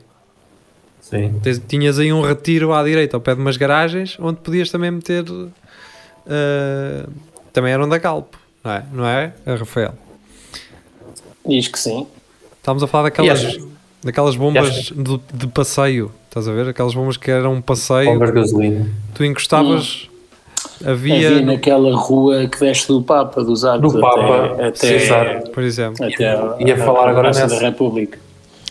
Sim. 1.02 1.42
tinhas 1.68 2.00
aí 2.00 2.14
um 2.14 2.22
retiro 2.22 2.72
à 2.72 2.81
direita, 2.84 3.18
ao 3.18 3.22
pé 3.22 3.36
de 3.36 3.42
umas 3.42 3.58
garagens, 3.58 4.18
onde 4.18 4.40
podias 4.40 4.72
também 4.72 4.92
meter. 4.92 5.25
Uh, 5.30 5.52
também 7.52 7.74
eram 7.74 7.90
da 7.90 7.98
Galp 7.98 8.34
não 8.68 8.74
é? 8.74 8.84
Não 8.92 9.06
é, 9.07 9.33
Rafael? 9.45 9.94
Diz 11.45 11.68
que 11.68 11.80
sim. 11.80 12.06
Estávamos 12.57 12.83
a 12.83 12.88
falar 12.88 13.04
daquelas, 13.04 13.57
daquelas 14.04 14.36
bombas 14.36 14.92
de, 14.94 15.19
de, 15.33 15.47
passeio, 15.47 16.12
estás 16.28 16.47
a 16.47 16.52
ver? 16.52 16.68
Aquelas 16.68 16.94
bombas 16.94 17.16
que 17.16 17.31
eram 17.31 17.54
um 17.54 17.62
passeio. 17.62 18.12
Bombas 18.12 18.30
de 18.30 18.36
gasolina. 18.36 18.90
Tu 19.14 19.24
encostavas. 19.24 20.09
Hum. 20.12 20.18
Havia... 20.86 21.28
havia 21.30 21.42
naquela 21.42 21.95
rua 21.95 22.47
que 22.47 22.59
desce 22.59 22.88
do 22.88 23.02
Papa, 23.02 23.44
dos 23.44 23.64
Arcos 23.64 23.94
do 23.94 24.02
Papa, 24.02 24.45
até, 24.54 24.68
até, 24.68 24.76
César, 24.76 25.44
por 25.54 25.64
exemplo. 25.64 26.06
Até 26.06 26.30
a, 26.30 26.57
ia 26.59 26.78
falar 26.78 27.09
agora 27.09 27.30
nessa. 27.30 27.47
da 27.47 27.59
República. 27.59 28.19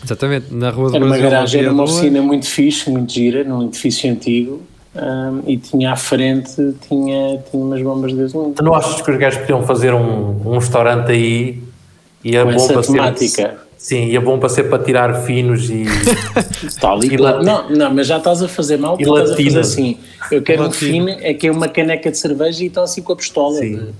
Exatamente, 0.05 0.53
na 0.53 0.71
Rua 0.71 0.91
do 0.91 0.97
Era 0.97 1.07
Brasil. 1.07 1.25
uma 1.25 1.31
garagem, 1.31 1.61
era 1.62 1.73
uma 1.73 1.85
oficina 1.85 2.21
muito 2.21 2.47
fixe, 2.47 2.91
muito 2.91 3.12
gira, 3.12 3.43
num 3.43 3.65
edifício 3.65 4.11
antigo 4.11 4.62
um, 4.97 5.43
e 5.47 5.57
tinha 5.57 5.93
à 5.93 5.97
frente 5.97 6.55
tinha, 6.88 7.38
tinha 7.50 7.65
umas 7.65 7.83
bombas 7.83 8.12
de 8.12 8.19
gasolina. 8.19 8.55
Tu 8.55 8.65
não 8.65 8.75
achas 8.75 9.00
que 9.03 9.11
os 9.11 9.19
gajos 9.19 9.41
podiam 9.41 9.62
fazer 9.62 9.93
um, 9.93 10.41
um 10.45 10.59
restaurante 10.59 11.11
aí 11.11 11.62
e 12.25 12.37
a 12.37 12.45
Com 12.45 12.53
bomba 12.53 12.83
ser. 12.83 13.55
Sim, 13.76 14.07
e 14.07 14.17
a 14.17 14.21
bomba 14.21 14.49
ser 14.49 14.65
para 14.65 14.83
tirar 14.83 15.15
finos 15.23 15.69
e. 15.71 15.85
Tal 16.81 17.05
e, 17.05 17.09
e 17.09 17.17
não, 17.17 17.69
não, 17.69 17.95
mas 17.95 18.07
já 18.07 18.17
estás 18.17 18.43
a 18.43 18.49
fazer 18.49 18.79
mal, 18.79 18.97
e 18.99 19.03
estás 19.03 19.31
a 19.31 19.37
fazer 19.37 19.59
assim. 19.59 19.99
Eu 20.31 20.43
quero 20.43 20.65
um 20.65 20.73
fino, 20.73 21.09
é 21.09 21.33
que 21.35 21.47
é 21.47 21.53
uma 21.53 21.69
caneca 21.69 22.11
de 22.11 22.19
cerveja 22.19 22.65
e 22.65 22.67
estão 22.67 22.83
assim 22.83 23.03
com 23.03 23.12
a 23.12 23.17
pistola. 23.17 23.55
Sim. 23.57 23.93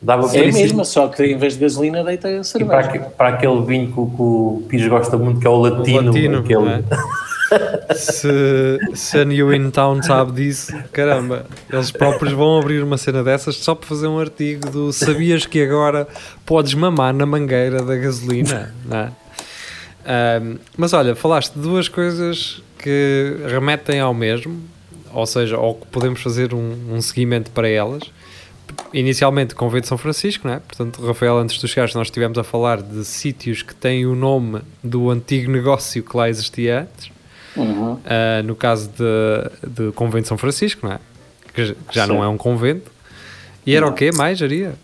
Dava 0.00 0.26
é 0.36 0.48
a 0.48 0.52
mesma, 0.52 0.84
só 0.84 1.08
que 1.08 1.24
em 1.24 1.38
vez 1.38 1.54
de 1.54 1.60
gasolina 1.60 2.04
deita 2.04 2.28
a 2.28 2.44
cerveja. 2.44 2.88
Para, 2.88 3.00
para, 3.00 3.28
aquele 3.30 3.62
vinho 3.62 3.86
que, 3.88 3.94
que 3.94 4.22
o 4.22 4.62
Pires 4.68 4.86
gosta 4.88 5.16
muito, 5.16 5.40
que 5.40 5.46
é 5.46 5.50
o 5.50 5.56
latino. 5.56 6.02
O 6.02 6.04
latino 6.06 6.38
aquele... 6.38 6.68
é? 6.68 6.82
se, 7.94 8.78
se 8.94 9.18
a 9.18 9.24
New 9.24 9.52
In 9.54 9.70
Town 9.70 10.02
sabe 10.02 10.32
disso, 10.32 10.72
caramba, 10.92 11.46
eles 11.72 11.90
próprios 11.90 12.32
vão 12.32 12.58
abrir 12.58 12.82
uma 12.82 12.98
cena 12.98 13.22
dessas 13.22 13.56
só 13.56 13.74
para 13.74 13.88
fazer 13.88 14.06
um 14.06 14.18
artigo 14.18 14.70
do 14.70 14.92
sabias 14.92 15.46
que 15.46 15.62
agora 15.62 16.06
podes 16.44 16.74
mamar 16.74 17.14
na 17.14 17.26
mangueira 17.26 17.82
da 17.82 17.96
gasolina, 17.96 18.74
não 18.84 18.98
é? 18.98 19.12
Um, 20.06 20.58
mas 20.76 20.92
olha, 20.92 21.16
falaste 21.16 21.54
de 21.54 21.60
duas 21.60 21.88
coisas 21.88 22.62
que 22.78 23.36
remetem 23.48 23.98
ao 23.98 24.14
mesmo, 24.14 24.62
ou 25.12 25.26
seja, 25.26 25.58
ou 25.58 25.74
que 25.74 25.86
podemos 25.86 26.20
fazer 26.20 26.54
um, 26.54 26.94
um 26.94 27.00
seguimento 27.00 27.50
para 27.50 27.68
elas. 27.68 28.02
Inicialmente, 28.92 29.54
Convento 29.54 29.82
de 29.82 29.88
São 29.88 29.98
Francisco, 29.98 30.46
não 30.46 30.54
é? 30.54 30.60
Portanto, 30.60 31.04
Rafael, 31.04 31.38
antes 31.38 31.58
tu 31.58 31.66
chegares, 31.66 31.94
nós 31.94 32.08
estivemos 32.08 32.36
a 32.38 32.44
falar 32.44 32.82
de 32.82 33.04
sítios 33.04 33.62
que 33.62 33.74
têm 33.74 34.06
o 34.06 34.14
nome 34.14 34.60
do 34.82 35.10
antigo 35.10 35.50
negócio 35.50 36.02
que 36.02 36.16
lá 36.16 36.28
existia 36.28 36.82
antes. 36.82 37.15
Uhum. 37.56 37.94
Uh, 37.94 37.98
no 38.44 38.54
caso 38.54 38.90
de, 38.90 39.68
de 39.68 39.92
Convento 39.92 40.22
de 40.22 40.28
São 40.28 40.38
Francisco, 40.38 40.86
não 40.86 40.94
é? 40.94 40.98
Que 41.54 41.74
já 41.90 42.06
Sim. 42.06 42.12
não 42.12 42.22
é 42.22 42.28
um 42.28 42.36
convento. 42.36 42.90
E 43.64 43.74
era 43.74 43.86
não. 43.86 43.92
o 43.92 43.96
quê 43.96 44.10
mais, 44.12 44.42
Aria? 44.42 44.74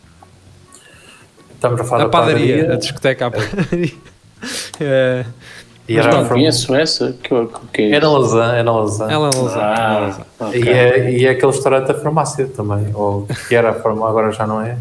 Estamos 1.55 1.81
a 1.81 1.85
falar 1.85 2.03
a 2.03 2.05
da 2.07 2.11
padaria, 2.11 2.57
padaria, 2.57 2.75
a 2.75 2.77
discoteca, 2.77 3.27
a 3.27 3.31
padaria. 3.31 3.93
uh, 3.95 5.31
E 5.89 5.99
era 5.99 6.13
não 6.13 6.29
conheço 6.29 6.75
essa. 6.75 7.13
Que, 7.23 7.29
que 7.73 7.83
é, 7.83 7.97
é 7.97 8.01
na 8.01 8.11
Lausanne. 8.11 8.59
É 8.59 8.63
na 8.63 8.73
Lausanne. 8.73 9.13
Ela 9.13 9.31
é 9.31 9.37
Lausanne. 9.37 9.63
Ah, 9.63 10.25
okay. 10.41 10.63
e, 10.63 10.69
é, 10.69 11.13
e 11.13 11.27
é 11.27 11.31
aquele 11.31 11.53
restaurante 11.53 11.89
da 11.89 11.95
farmácia 11.95 12.47
também. 12.47 12.91
Ou 12.95 13.27
que 13.49 13.55
era 13.55 13.71
a 13.71 13.75
farmácia, 13.75 14.11
agora 14.11 14.33
já 14.33 14.47
não 14.47 14.61
é. 14.61 14.79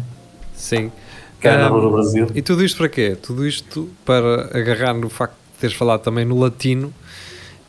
Sim. 0.54 0.92
Que 1.40 1.48
era 1.48 1.72
um, 1.72 1.80
no 1.80 1.90
Brasil. 1.90 2.28
E 2.34 2.40
tudo 2.40 2.64
isto 2.64 2.78
para 2.78 2.88
quê? 2.88 3.16
Tudo 3.20 3.46
isto 3.46 3.88
para 4.04 4.56
agarrar 4.56 4.94
no 4.94 5.08
facto 5.08 5.34
de 5.34 5.60
teres 5.60 5.76
falado 5.76 6.00
também 6.00 6.24
no 6.24 6.38
latino 6.38 6.94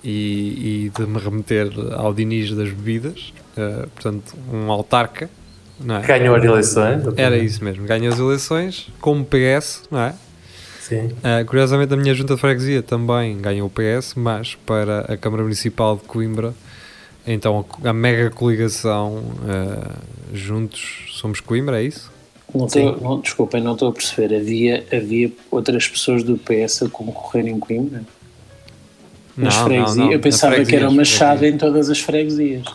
e, 0.03 0.85
e 0.85 0.89
de 0.89 1.05
me 1.07 1.19
remeter 1.19 1.71
ao 1.93 2.13
Diniz 2.13 2.51
das 2.51 2.69
bebidas. 2.69 3.33
Uh, 3.57 3.87
portanto, 3.89 4.35
um 4.51 4.71
autarca. 4.71 5.29
Não 5.79 5.97
é? 5.97 6.01
Ganhou 6.01 6.35
as 6.35 6.43
eleições. 6.43 7.03
Era 7.17 7.37
isso 7.37 7.63
mesmo. 7.63 7.85
Ganhou 7.85 8.13
as 8.13 8.19
eleições 8.19 8.89
como 8.99 9.25
PS, 9.25 9.83
não 9.89 9.99
é? 9.99 10.13
Sim. 10.79 11.05
Uh, 11.05 11.45
curiosamente, 11.47 11.93
a 11.93 11.97
minha 11.97 12.13
junta 12.13 12.35
de 12.35 12.41
freguesia 12.41 12.83
também 12.83 13.39
ganhou 13.39 13.67
o 13.67 13.71
PS, 13.71 14.15
mas 14.15 14.55
para 14.55 15.01
a 15.01 15.15
Câmara 15.15 15.43
Municipal 15.43 15.95
de 15.95 16.03
Coimbra, 16.03 16.53
então 17.25 17.65
a, 17.83 17.89
a 17.89 17.93
mega 17.93 18.29
coligação 18.29 19.15
uh, 19.17 20.35
Juntos 20.35 21.13
Somos 21.13 21.39
Coimbra, 21.39 21.81
é 21.81 21.85
isso? 21.85 22.11
Não 22.53 22.65
estou, 22.65 23.01
não, 23.01 23.19
desculpem, 23.19 23.61
não 23.63 23.73
estou 23.73 23.89
a 23.89 23.93
perceber. 23.93 24.35
Havia, 24.35 24.85
havia 24.91 25.31
outras 25.49 25.87
pessoas 25.87 26.21
do 26.21 26.37
PS 26.37 26.83
a 26.83 26.89
concorrer 26.89 27.47
em 27.47 27.57
Coimbra? 27.59 28.03
Nas 29.35 29.55
não, 29.57 29.63
freguesias? 29.65 29.95
Não, 29.95 30.05
não. 30.05 30.11
Eu 30.13 30.19
pensava 30.19 30.63
que 30.63 30.75
era 30.75 30.89
uma 30.89 31.05
chave 31.05 31.47
em 31.47 31.57
todas 31.57 31.89
as 31.89 31.99
freguesias. 31.99 32.65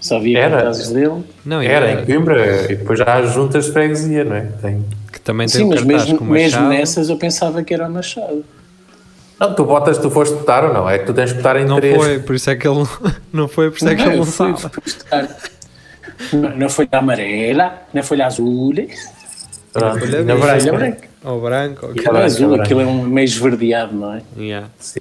Só 0.00 0.16
havia 0.16 0.38
era. 0.38 0.62
casos 0.62 0.90
dele. 0.90 1.24
Não, 1.44 1.60
era, 1.60 1.86
era 1.86 2.02
em 2.02 2.04
Coimbra 2.04 2.70
e 2.70 2.76
depois 2.76 2.98
já 2.98 3.14
há 3.14 3.22
juntas 3.22 3.66
de 3.66 3.72
freguesia, 3.72 4.24
não 4.24 4.36
é? 4.36 4.42
Tem 4.60 4.84
também 5.26 5.48
tem 5.48 5.62
Sim, 5.62 5.68
mas 5.68 5.82
mesmo, 5.82 6.24
mesmo 6.24 6.68
nessas 6.68 7.08
eu 7.08 7.16
pensava 7.16 7.64
que 7.64 7.74
era 7.74 7.88
Machado. 7.88 8.44
Não, 9.40 9.52
tu 9.52 9.64
botas, 9.64 9.98
tu 9.98 10.08
foste 10.08 10.34
votar 10.34 10.64
ou 10.64 10.72
não? 10.72 10.88
É 10.88 10.98
que 10.98 11.04
tu 11.06 11.12
tens 11.12 11.30
de 11.30 11.36
votar 11.36 11.56
em 11.56 11.64
não 11.64 11.76
três. 11.76 11.94
Não 11.94 12.02
foi, 12.02 12.18
por 12.20 12.36
isso 12.36 12.48
é 12.48 12.54
que 12.54 12.68
ele 12.68 12.86
não 13.32 13.48
foi, 13.48 13.70
por 13.70 13.76
isso 13.76 13.88
é 13.88 13.94
que 13.96 14.02
ele 14.02 14.16
não 14.16 14.24
sabe. 14.24 14.58
Na 16.56 16.68
folha 16.68 16.88
amarela, 16.92 17.82
na 17.92 18.04
folha 18.04 18.26
azul. 18.26 18.72
Pronto, 19.72 19.98
folha 19.98 20.22
na 20.22 20.36
branca. 20.36 20.72
branca. 20.72 21.08
Ou 21.24 21.40
branco. 21.40 21.86
Aquilo 21.86 22.16
é 22.16 22.22
azul, 22.22 22.54
aquilo 22.54 22.80
é 22.80 22.86
um 22.86 23.02
meio 23.02 23.24
esverdeado, 23.24 23.94
não 23.94 24.14
é? 24.14 24.22
Yeah. 24.38 24.68
Sim. 24.78 25.00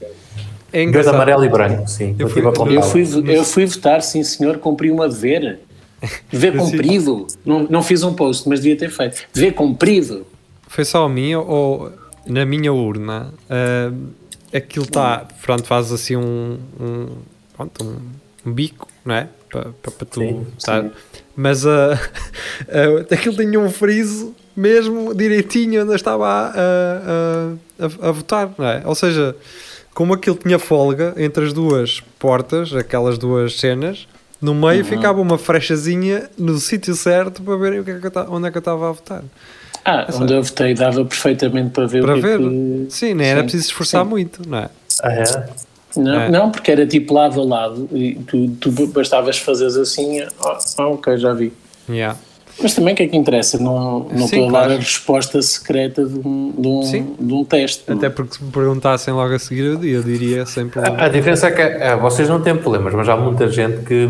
É 0.76 0.86
Verde, 0.86 1.08
amarelo 1.08 1.46
e 1.46 1.48
branco, 1.48 1.88
sim. 1.88 2.18
Eu 2.20 2.28
fui, 2.28 2.42
eu, 2.46 2.84
fui, 2.84 3.08
eu 3.34 3.46
fui 3.46 3.66
votar, 3.66 4.02
sim 4.02 4.22
senhor, 4.26 4.58
cumpri 4.58 4.92
uma 4.92 5.08
dever. 5.08 5.60
Dever 6.30 6.52
comprido. 6.58 7.28
Não, 7.46 7.64
não 7.64 7.82
fiz 7.82 8.04
um 8.04 8.14
post, 8.14 8.50
mas 8.50 8.60
devia 8.60 8.78
ter 8.78 8.90
feito. 8.92 9.24
Dever 9.34 9.54
comprido. 9.54 10.28
Foi 10.68 10.84
só 10.84 11.06
a 11.06 11.10
minha 11.10 11.40
ou 11.40 11.94
na 12.28 12.46
minha 12.46 12.74
urna? 12.74 13.34
Uh, 13.50 14.10
aquilo 14.54 14.84
está. 14.84 15.26
Pronto, 15.42 15.64
faz 15.64 15.94
assim 15.94 16.18
um. 16.18 16.60
um 16.78 17.08
pronto, 17.56 17.82
um, 17.82 18.50
um 18.50 18.54
bico, 18.54 18.90
não 19.06 19.16
é? 19.16 19.30
Para 19.50 19.70
pa, 19.82 19.92
pa 19.92 20.06
tu 20.06 20.20
sim, 20.20 20.46
estar. 20.58 20.84
Sim. 20.84 20.92
Mas 21.38 21.64
uh, 21.64 21.70
uh, 21.70 23.08
aquilo 23.14 23.38
tinha 23.38 23.58
um 23.58 23.70
friso 23.70 24.36
mesmo 24.54 25.16
direitinho 25.16 25.84
onde 25.84 25.92
eu 25.92 25.96
estava 25.96 26.28
a, 26.28 26.50
a, 26.50 27.86
a, 27.86 28.10
a, 28.10 28.12
votar, 28.12 28.54
não 28.58 28.68
é? 28.68 28.82
Ou 28.84 28.96
seja, 28.96 29.36
como 29.96 30.14
aquilo 30.14 30.36
tinha 30.36 30.60
folga 30.60 31.14
entre 31.18 31.46
as 31.46 31.54
duas 31.54 32.04
portas, 32.20 32.76
aquelas 32.76 33.18
duas 33.18 33.58
cenas, 33.60 34.08
no 34.42 34.54
meio 34.54 34.84
uhum. 34.84 34.90
ficava 34.90 35.22
uma 35.22 35.38
frechazinha 35.38 36.30
no 36.38 36.60
sítio 36.60 36.94
certo 36.94 37.42
para 37.42 37.58
que 37.82 37.90
é 37.90 38.22
onde 38.30 38.48
é 38.48 38.52
que 38.52 38.58
eu 38.58 38.60
estava 38.60 38.90
a 38.90 38.92
votar. 38.92 39.24
Ah, 39.86 40.06
onde 40.14 40.34
eu 40.34 40.44
votei 40.44 40.74
dava 40.74 41.06
perfeitamente 41.06 41.70
para 41.70 41.88
ver 41.88 42.04
para 42.04 42.12
o 42.12 42.16
que 42.16 42.22
ver. 42.22 42.42
É 42.42 42.44
que... 42.44 42.88
Sim, 42.90 43.14
nem 43.14 43.28
era 43.28 43.42
preciso 43.42 43.68
esforçar 43.68 44.04
Sim. 44.04 44.10
muito, 44.10 44.48
não 44.48 44.58
é? 44.58 44.70
Ah, 45.02 45.14
é? 45.14 45.24
Não, 45.96 46.22
é. 46.22 46.30
não, 46.30 46.52
porque 46.52 46.72
era 46.72 46.86
tipo 46.86 47.14
lado 47.14 47.40
a 47.40 47.46
lado 47.46 47.90
e 47.94 48.16
tu, 48.16 48.50
tu 48.60 48.72
bastavas 48.88 49.38
fazeres 49.38 49.78
assim, 49.78 50.20
ah, 50.22 50.88
ok, 50.88 51.18
já 51.18 51.34
vi. 51.34 51.54
Yeah. 51.88 52.18
Mas 52.62 52.74
também 52.74 52.94
o 52.94 52.98
que 52.98 53.04
é 53.04 53.08
que 53.08 53.18
interessa? 53.18 53.58
Não, 53.58 54.08
não 54.12 54.28
Sim, 54.28 54.46
estou 54.46 54.50
a 54.50 54.52
dar 54.52 54.72
a 54.72 54.78
resposta 54.78 55.42
secreta 55.42 56.06
de 56.06 56.20
um, 56.20 56.54
de 56.58 56.68
um, 56.68 57.16
de 57.20 57.34
um 57.34 57.44
teste. 57.44 57.92
Até 57.92 58.10
porque 58.10 58.36
se 58.36 58.44
me 58.44 58.52
perguntassem 58.52 59.14
logo 59.14 59.34
a 59.34 59.40
seguir, 59.40 59.66
eu, 59.66 59.84
eu 59.84 60.04
diria 60.04 60.46
sempre. 60.46 60.80
A, 60.80 61.06
a, 61.06 61.10
diferença 61.10 61.48
é 61.48 61.52
que 61.52 61.62
é, 61.62 61.96
vocês 61.98 62.30
não 62.30 62.42
têm 62.42 62.56
problemas, 62.56 62.94
mas 62.94 63.10
há 63.10 63.18
muita 63.18 63.50
gente 63.50 63.84
que, 63.84 64.08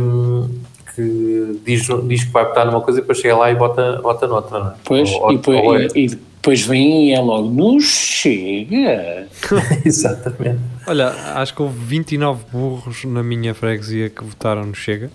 que 0.96 1.62
diz, 1.66 1.88
diz 2.08 2.24
que 2.24 2.32
vai 2.32 2.46
votar 2.46 2.66
numa 2.68 2.82
coisa 2.82 3.00
e 3.00 3.02
depois 3.02 3.18
chega 3.18 3.36
lá 3.36 3.52
e 3.52 3.56
bota, 3.56 4.00
bota 4.02 4.28
noutra. 4.28 4.60
Não 4.60 4.68
é? 4.68 4.74
Pois, 4.84 5.12
ou, 5.12 5.32
e, 5.32 5.38
depois, 5.38 5.64
ou 5.64 5.78
é. 5.78 5.88
e, 5.96 6.06
e, 6.06 6.08
depois 6.46 6.62
vem 6.62 7.10
e 7.10 7.14
é 7.14 7.20
logo, 7.20 7.50
não 7.50 7.80
chega. 7.80 9.28
Exatamente. 9.84 10.60
Olha, 10.86 11.08
acho 11.34 11.56
que 11.56 11.62
houve 11.64 11.80
29 11.84 12.44
burros 12.52 13.04
na 13.06 13.24
minha 13.24 13.56
freguesia 13.56 14.12
que 14.12 14.24
votaram 14.24 14.64
no 14.64 14.76
Chega. 14.76 15.10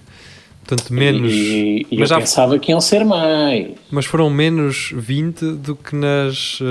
Portanto, 0.70 0.94
menos. 0.94 1.32
E, 1.32 1.86
e 1.90 1.98
mas 1.98 2.00
eu 2.00 2.06
já, 2.06 2.18
pensava 2.20 2.58
que 2.58 2.70
iam 2.70 2.80
ser 2.80 3.04
mais. 3.04 3.70
Mas 3.90 4.06
foram 4.06 4.30
menos 4.30 4.92
20 4.94 5.52
do 5.56 5.74
que 5.74 5.96
nas, 5.96 6.60
uh, 6.60 6.64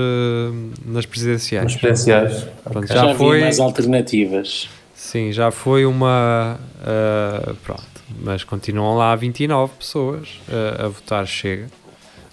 nas 0.86 1.04
presidenciais. 1.04 1.64
Nas 1.64 1.76
presidenciais. 1.76 2.46
Pronto, 2.64 2.84
okay. 2.84 2.96
já, 2.96 3.08
já 3.08 3.14
foi 3.14 3.40
mais 3.40 3.60
alternativas. 3.60 4.68
Sim, 4.94 5.32
já 5.32 5.50
foi 5.50 5.84
uma. 5.84 6.58
Uh, 6.80 7.54
pronto, 7.56 7.82
mas 8.22 8.42
continuam 8.42 8.96
lá 8.96 9.14
29 9.14 9.74
pessoas 9.78 10.28
uh, 10.48 10.86
a 10.86 10.88
votar 10.88 11.26
Chega. 11.26 11.66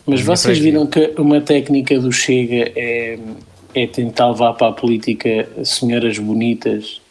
Mas 0.05 0.21
vocês 0.21 0.57
viram 0.57 0.87
que 0.87 1.13
uma 1.17 1.41
técnica 1.41 1.99
do 1.99 2.13
Chega 2.13 2.71
é, 2.77 3.19
é 3.75 3.87
tentar 3.87 4.29
levar 4.29 4.53
para 4.53 4.67
a 4.67 4.71
política 4.71 5.49
senhoras 5.65 6.17
bonitas 6.17 7.01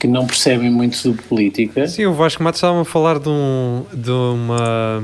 que 0.00 0.08
não 0.08 0.26
percebem 0.26 0.70
muito 0.70 1.12
de 1.12 1.22
política. 1.24 1.86
Sim, 1.86 2.06
o 2.06 2.14
Vasco 2.14 2.42
Matos 2.42 2.58
estava 2.58 2.80
a 2.80 2.84
falar 2.86 3.18
de, 3.18 3.28
um, 3.28 3.84
de 3.92 4.10
uma. 4.10 5.02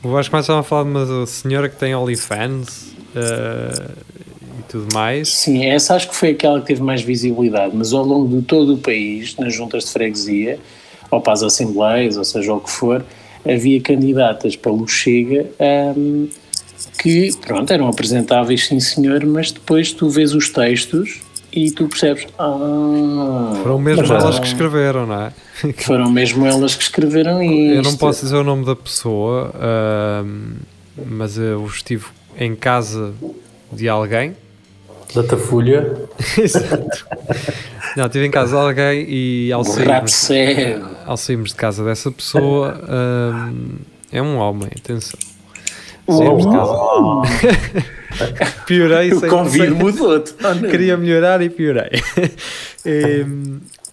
O 0.00 0.10
Vasco 0.10 0.32
Matos 0.32 0.44
estava 0.44 0.60
a 0.60 0.62
falar 0.62 0.84
de 0.84 0.90
uma 0.90 1.26
senhora 1.26 1.68
que 1.68 1.76
tem 1.76 1.92
OnlyFans 1.92 2.94
uh, 3.16 3.90
e 4.60 4.62
tudo 4.68 4.94
mais. 4.94 5.28
Sim, 5.28 5.66
essa 5.66 5.96
acho 5.96 6.08
que 6.08 6.14
foi 6.14 6.30
aquela 6.30 6.60
que 6.60 6.68
teve 6.68 6.82
mais 6.82 7.02
visibilidade, 7.02 7.76
mas 7.76 7.92
ao 7.92 8.04
longo 8.04 8.36
de 8.36 8.42
todo 8.42 8.74
o 8.74 8.78
país, 8.78 9.34
nas 9.36 9.52
juntas 9.52 9.86
de 9.86 9.90
freguesia, 9.90 10.60
ou 11.10 11.20
para 11.20 11.32
as 11.32 11.42
assembleias, 11.42 12.16
ou 12.16 12.24
seja, 12.24 12.54
o 12.54 12.60
que 12.60 12.70
for, 12.70 13.04
havia 13.44 13.80
candidatas 13.80 14.54
para 14.54 14.70
o 14.70 14.86
Chega. 14.86 15.50
Um, 15.96 16.28
que, 17.02 17.30
pronto, 17.40 17.72
eram 17.72 17.88
apresentáveis, 17.88 18.66
sim 18.66 18.78
senhor, 18.78 19.26
mas 19.26 19.50
depois 19.50 19.92
tu 19.92 20.08
vês 20.08 20.32
os 20.32 20.48
textos 20.48 21.24
e 21.54 21.70
tu 21.70 21.86
percebes. 21.86 22.26
Ah, 22.36 23.60
foram 23.62 23.78
mesmo 23.78 24.12
elas 24.12 24.40
que 24.40 24.46
escreveram, 24.46 25.06
não 25.06 25.22
é? 25.22 25.32
Foram 25.78 26.10
mesmo 26.10 26.44
elas 26.44 26.74
que 26.74 26.82
escreveram 26.82 27.40
isto. 27.40 27.76
Eu 27.76 27.82
não 27.82 27.96
posso 27.96 28.22
dizer 28.22 28.36
o 28.36 28.42
nome 28.42 28.66
da 28.66 28.74
pessoa, 28.74 29.52
uh, 29.54 30.56
mas 31.06 31.38
eu 31.38 31.64
estive 31.66 32.06
em 32.36 32.56
casa 32.56 33.14
de 33.72 33.88
alguém. 33.88 34.36
Da 35.14 35.22
Tafolha. 35.22 35.96
Exato. 36.36 37.06
Não, 37.96 38.06
estive 38.06 38.26
em 38.26 38.30
casa 38.32 38.56
de 38.56 38.62
alguém 38.62 39.06
e 39.08 39.52
ao 39.52 39.62
sairmos, 39.62 40.28
ao 41.06 41.16
sairmos 41.16 41.50
de 41.50 41.56
casa 41.56 41.84
dessa 41.84 42.10
pessoa, 42.10 42.80
uh, 42.82 43.78
é 44.10 44.20
um 44.20 44.36
homem, 44.36 44.70
atenção. 44.76 45.20
Saímos 46.08 46.44
de 46.44 46.52
casa. 46.52 47.84
piorei. 48.66 49.12
O 49.12 49.20
convite 49.20 49.70
mudou 49.70 50.22
Queria 50.70 50.96
melhorar 50.96 51.42
e 51.42 51.50
piorei. 51.50 51.90
e, 52.84 53.26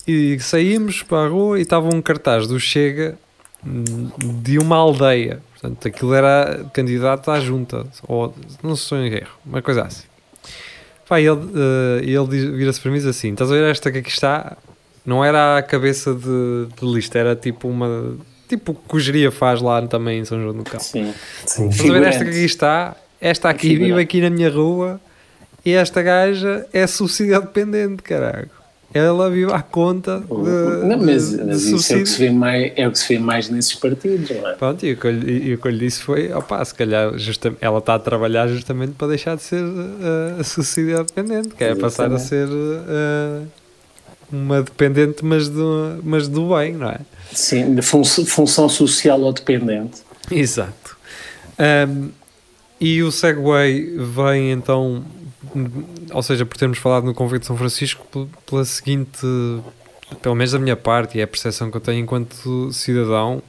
e 0.08 0.40
saímos 0.40 1.04
para 1.04 1.26
a 1.26 1.28
rua 1.28 1.60
e 1.60 1.62
estava 1.62 1.94
um 1.94 2.02
cartaz 2.02 2.48
do 2.48 2.60
Chega 2.60 3.18
hum, 3.66 4.10
de 4.42 4.58
uma 4.58 4.78
aldeia. 4.78 5.40
Portanto, 5.54 5.88
aquilo 5.88 6.14
era 6.14 6.66
candidato 6.74 7.30
à 7.30 7.40
junta, 7.40 7.86
ou 8.08 8.34
não 8.64 8.76
se 8.76 8.96
em 8.96 9.14
erro, 9.14 9.30
uma 9.46 9.62
coisa 9.62 9.84
assim. 9.84 10.06
Pá, 11.08 11.20
ele, 11.20 11.30
uh, 11.30 12.00
ele 12.02 12.52
vira-se 12.52 12.80
para 12.80 12.90
mim 12.90 12.98
e 12.98 13.00
diz 13.02 13.08
assim: 13.10 13.34
Estás 13.34 13.52
a 13.52 13.54
ver 13.54 13.70
esta 13.70 13.92
que 13.92 14.00
aqui 14.00 14.10
está? 14.10 14.58
Não 15.06 15.24
era 15.24 15.58
a 15.58 15.62
cabeça 15.62 16.14
de, 16.14 16.68
de 16.80 16.86
lista, 16.86 17.20
era 17.20 17.36
tipo 17.36 17.68
uma. 17.68 18.16
Tipo 18.48 18.72
o 18.72 18.76
que 18.76 18.96
o 18.96 19.00
Geria 19.00 19.30
faz 19.30 19.62
lá 19.62 19.86
também 19.86 20.20
em 20.20 20.26
São 20.26 20.42
João 20.42 20.56
do 20.56 20.64
Campo. 20.64 20.84
Sim, 20.84 21.14
sim. 21.46 21.68
Estás 21.68 21.90
a 21.90 21.94
ver 21.94 22.04
esta 22.04 22.24
que 22.24 22.32
aqui 22.32 22.46
está? 22.46 22.96
Esta 23.22 23.50
aqui 23.50 23.78
vive 23.78 24.02
aqui 24.02 24.20
na 24.20 24.32
minha 24.32 24.50
rua 24.50 25.00
e 25.64 25.74
esta 25.74 26.02
gaja 26.02 26.66
é 26.74 26.88
subsídio 26.88 27.40
dependente, 27.40 28.02
caralho. 28.02 28.50
Ela 28.94 29.30
vive 29.30 29.54
à 29.54 29.62
conta 29.62 30.20
de. 30.20 30.88
Não, 30.88 30.98
mas, 30.98 31.32
mas 31.34 31.62
de 31.62 31.76
isso 31.76 31.94
é 31.94 31.98
o, 31.98 32.00
que 32.04 32.10
se 32.10 32.20
vê 32.20 32.30
mais, 32.30 32.74
é 32.76 32.88
o 32.88 32.92
que 32.92 33.00
se 33.00 33.08
vê 33.08 33.20
mais 33.20 33.50
nesses 33.50 33.74
partidos, 33.76 34.30
não 34.30 34.50
é? 34.50 34.54
Pronto, 34.56 34.86
e 34.86 34.92
o 34.92 34.98
que 34.98 35.08
eu, 35.08 35.14
e 35.14 35.54
o 35.54 35.58
que 35.58 35.66
eu 35.68 35.72
lhe 35.72 35.80
disse 35.80 36.02
foi: 36.02 36.34
opá, 36.34 36.66
se 36.66 36.76
calhar 36.76 37.14
ela 37.62 37.78
está 37.78 37.96
a 37.96 38.00
trabalhar 38.00 38.48
justamente 38.50 38.94
para 38.94 39.08
deixar 39.08 39.38
de 39.38 39.44
ser 39.44 39.64
uh, 39.64 40.44
subsídio 40.44 41.02
dependente, 41.06 41.50
que 41.50 41.64
é 41.64 41.74
passar 41.74 42.12
a 42.12 42.20
ser 42.20 42.50
uh, 42.50 43.48
uma 44.30 44.62
dependente, 44.62 45.24
mas 45.24 45.48
do, 45.48 46.02
mas 46.04 46.28
do 46.28 46.54
bem, 46.54 46.74
não 46.74 46.90
é? 46.90 47.00
Sim, 47.32 47.74
de 47.76 47.82
fun 47.82 48.04
função 48.04 48.68
social 48.68 49.22
ou 49.22 49.32
dependente. 49.32 50.02
Exato. 50.30 50.98
Um, 51.88 52.10
E 52.82 53.04
o 53.04 53.12
segue 53.12 53.40
vem 53.96 54.52
então, 54.52 55.06
ou 56.12 56.24
seja, 56.24 56.48
por 56.48 56.58
termos 56.58 56.80
falado 56.80 57.04
no 57.04 57.14
Convento 57.14 57.42
de 57.42 57.46
São 57.46 57.56
Francisco, 57.56 58.28
pela 58.44 58.66
seguinte, 58.66 59.20
pelo 60.20 60.34
menos 60.34 60.52
da 60.52 60.58
minha 60.58 60.76
parte, 60.76 61.20
e 61.20 61.22
é 61.22 61.24
a 61.24 61.28
percepção 61.28 61.70
que 61.70 61.78
eu 61.78 61.82
tenho 61.82 62.00
enquanto 62.00 62.74
cidadão, 62.74 63.44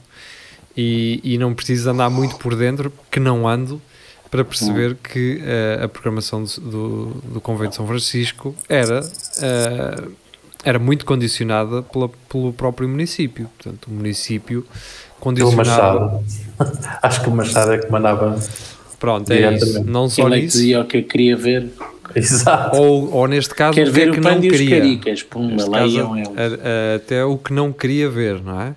e, 0.77 1.19
e 1.23 1.39
não 1.39 1.51
preciso 1.51 1.89
andar 1.89 2.11
muito 2.11 2.35
por 2.35 2.55
dentro, 2.55 2.93
que 3.09 3.19
não 3.19 3.47
ando, 3.47 3.81
para 4.29 4.45
perceber 4.45 4.95
que 4.95 5.41
eh, 5.43 5.79
a 5.83 5.87
programação 5.87 6.43
do, 6.43 6.59
do, 6.59 7.05
do 7.33 7.41
Convento 7.41 7.71
de 7.71 7.75
São 7.75 7.87
Francisco 7.87 8.55
era, 8.67 8.99
eh, 9.41 10.07
era 10.63 10.79
muito 10.79 11.05
condicionada 11.05 11.83
pela, 11.83 12.09
pelo 12.29 12.51
próprio 12.51 12.89
município. 12.89 13.47
Portanto, 13.57 13.87
o 13.87 13.91
município 13.91 14.63
Pelo 14.63 14.73
condicionava. 15.19 16.23
Machado. 16.57 16.89
Acho 17.03 17.21
que 17.21 17.29
o 17.29 17.31
Machado 17.31 17.73
é 17.73 17.77
que 17.77 17.91
mandava. 17.91 18.39
Pronto, 19.03 19.29
é 19.33 19.53
isso. 19.55 19.83
Não 19.83 20.07
só 20.07 20.27
Ele 20.27 20.35
é 20.37 20.41
nisso. 20.43 20.55
dizia 20.57 20.79
o 20.79 20.85
que 20.85 20.95
eu 20.99 21.03
queria 21.03 21.35
ver. 21.35 21.67
Exato. 22.15 22.77
Ou, 22.77 23.11
ou 23.13 23.27
neste 23.27 23.53
caso, 23.53 23.73
Quero 23.73 23.89
o 23.89 23.93
que 23.93 23.99
é 23.99 24.05
ver 24.05 24.13
que 24.13 24.19
o 24.19 24.23
não 24.23 24.39
queria. 24.39 24.79
Caricas. 24.79 25.23
Pumba, 25.23 25.51
Neste 25.55 25.69
lá 25.69 25.79
caso, 25.79 25.93
iam 25.97 26.17
eles. 26.17 26.29
até 26.95 27.25
o 27.25 27.37
que 27.37 27.51
não 27.51 27.73
queria 27.73 28.09
ver, 28.09 28.41
não 28.41 28.61
é? 28.61 28.73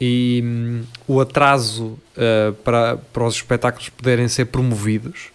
E 0.00 0.42
hum, 0.44 0.82
o 1.08 1.20
atraso 1.20 1.98
ah, 2.16 2.54
para, 2.62 2.98
para 3.12 3.24
os 3.24 3.34
espetáculos 3.34 3.88
poderem 3.88 4.28
ser 4.28 4.44
promovidos. 4.44 5.30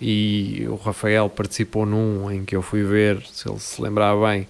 E 0.00 0.64
o 0.68 0.76
Rafael 0.76 1.28
participou 1.28 1.84
num 1.84 2.30
em 2.30 2.44
que 2.44 2.54
eu 2.54 2.62
fui 2.62 2.84
ver, 2.84 3.20
se 3.32 3.48
ele 3.50 3.58
se 3.58 3.82
lembrar 3.82 4.14
bem, 4.14 4.46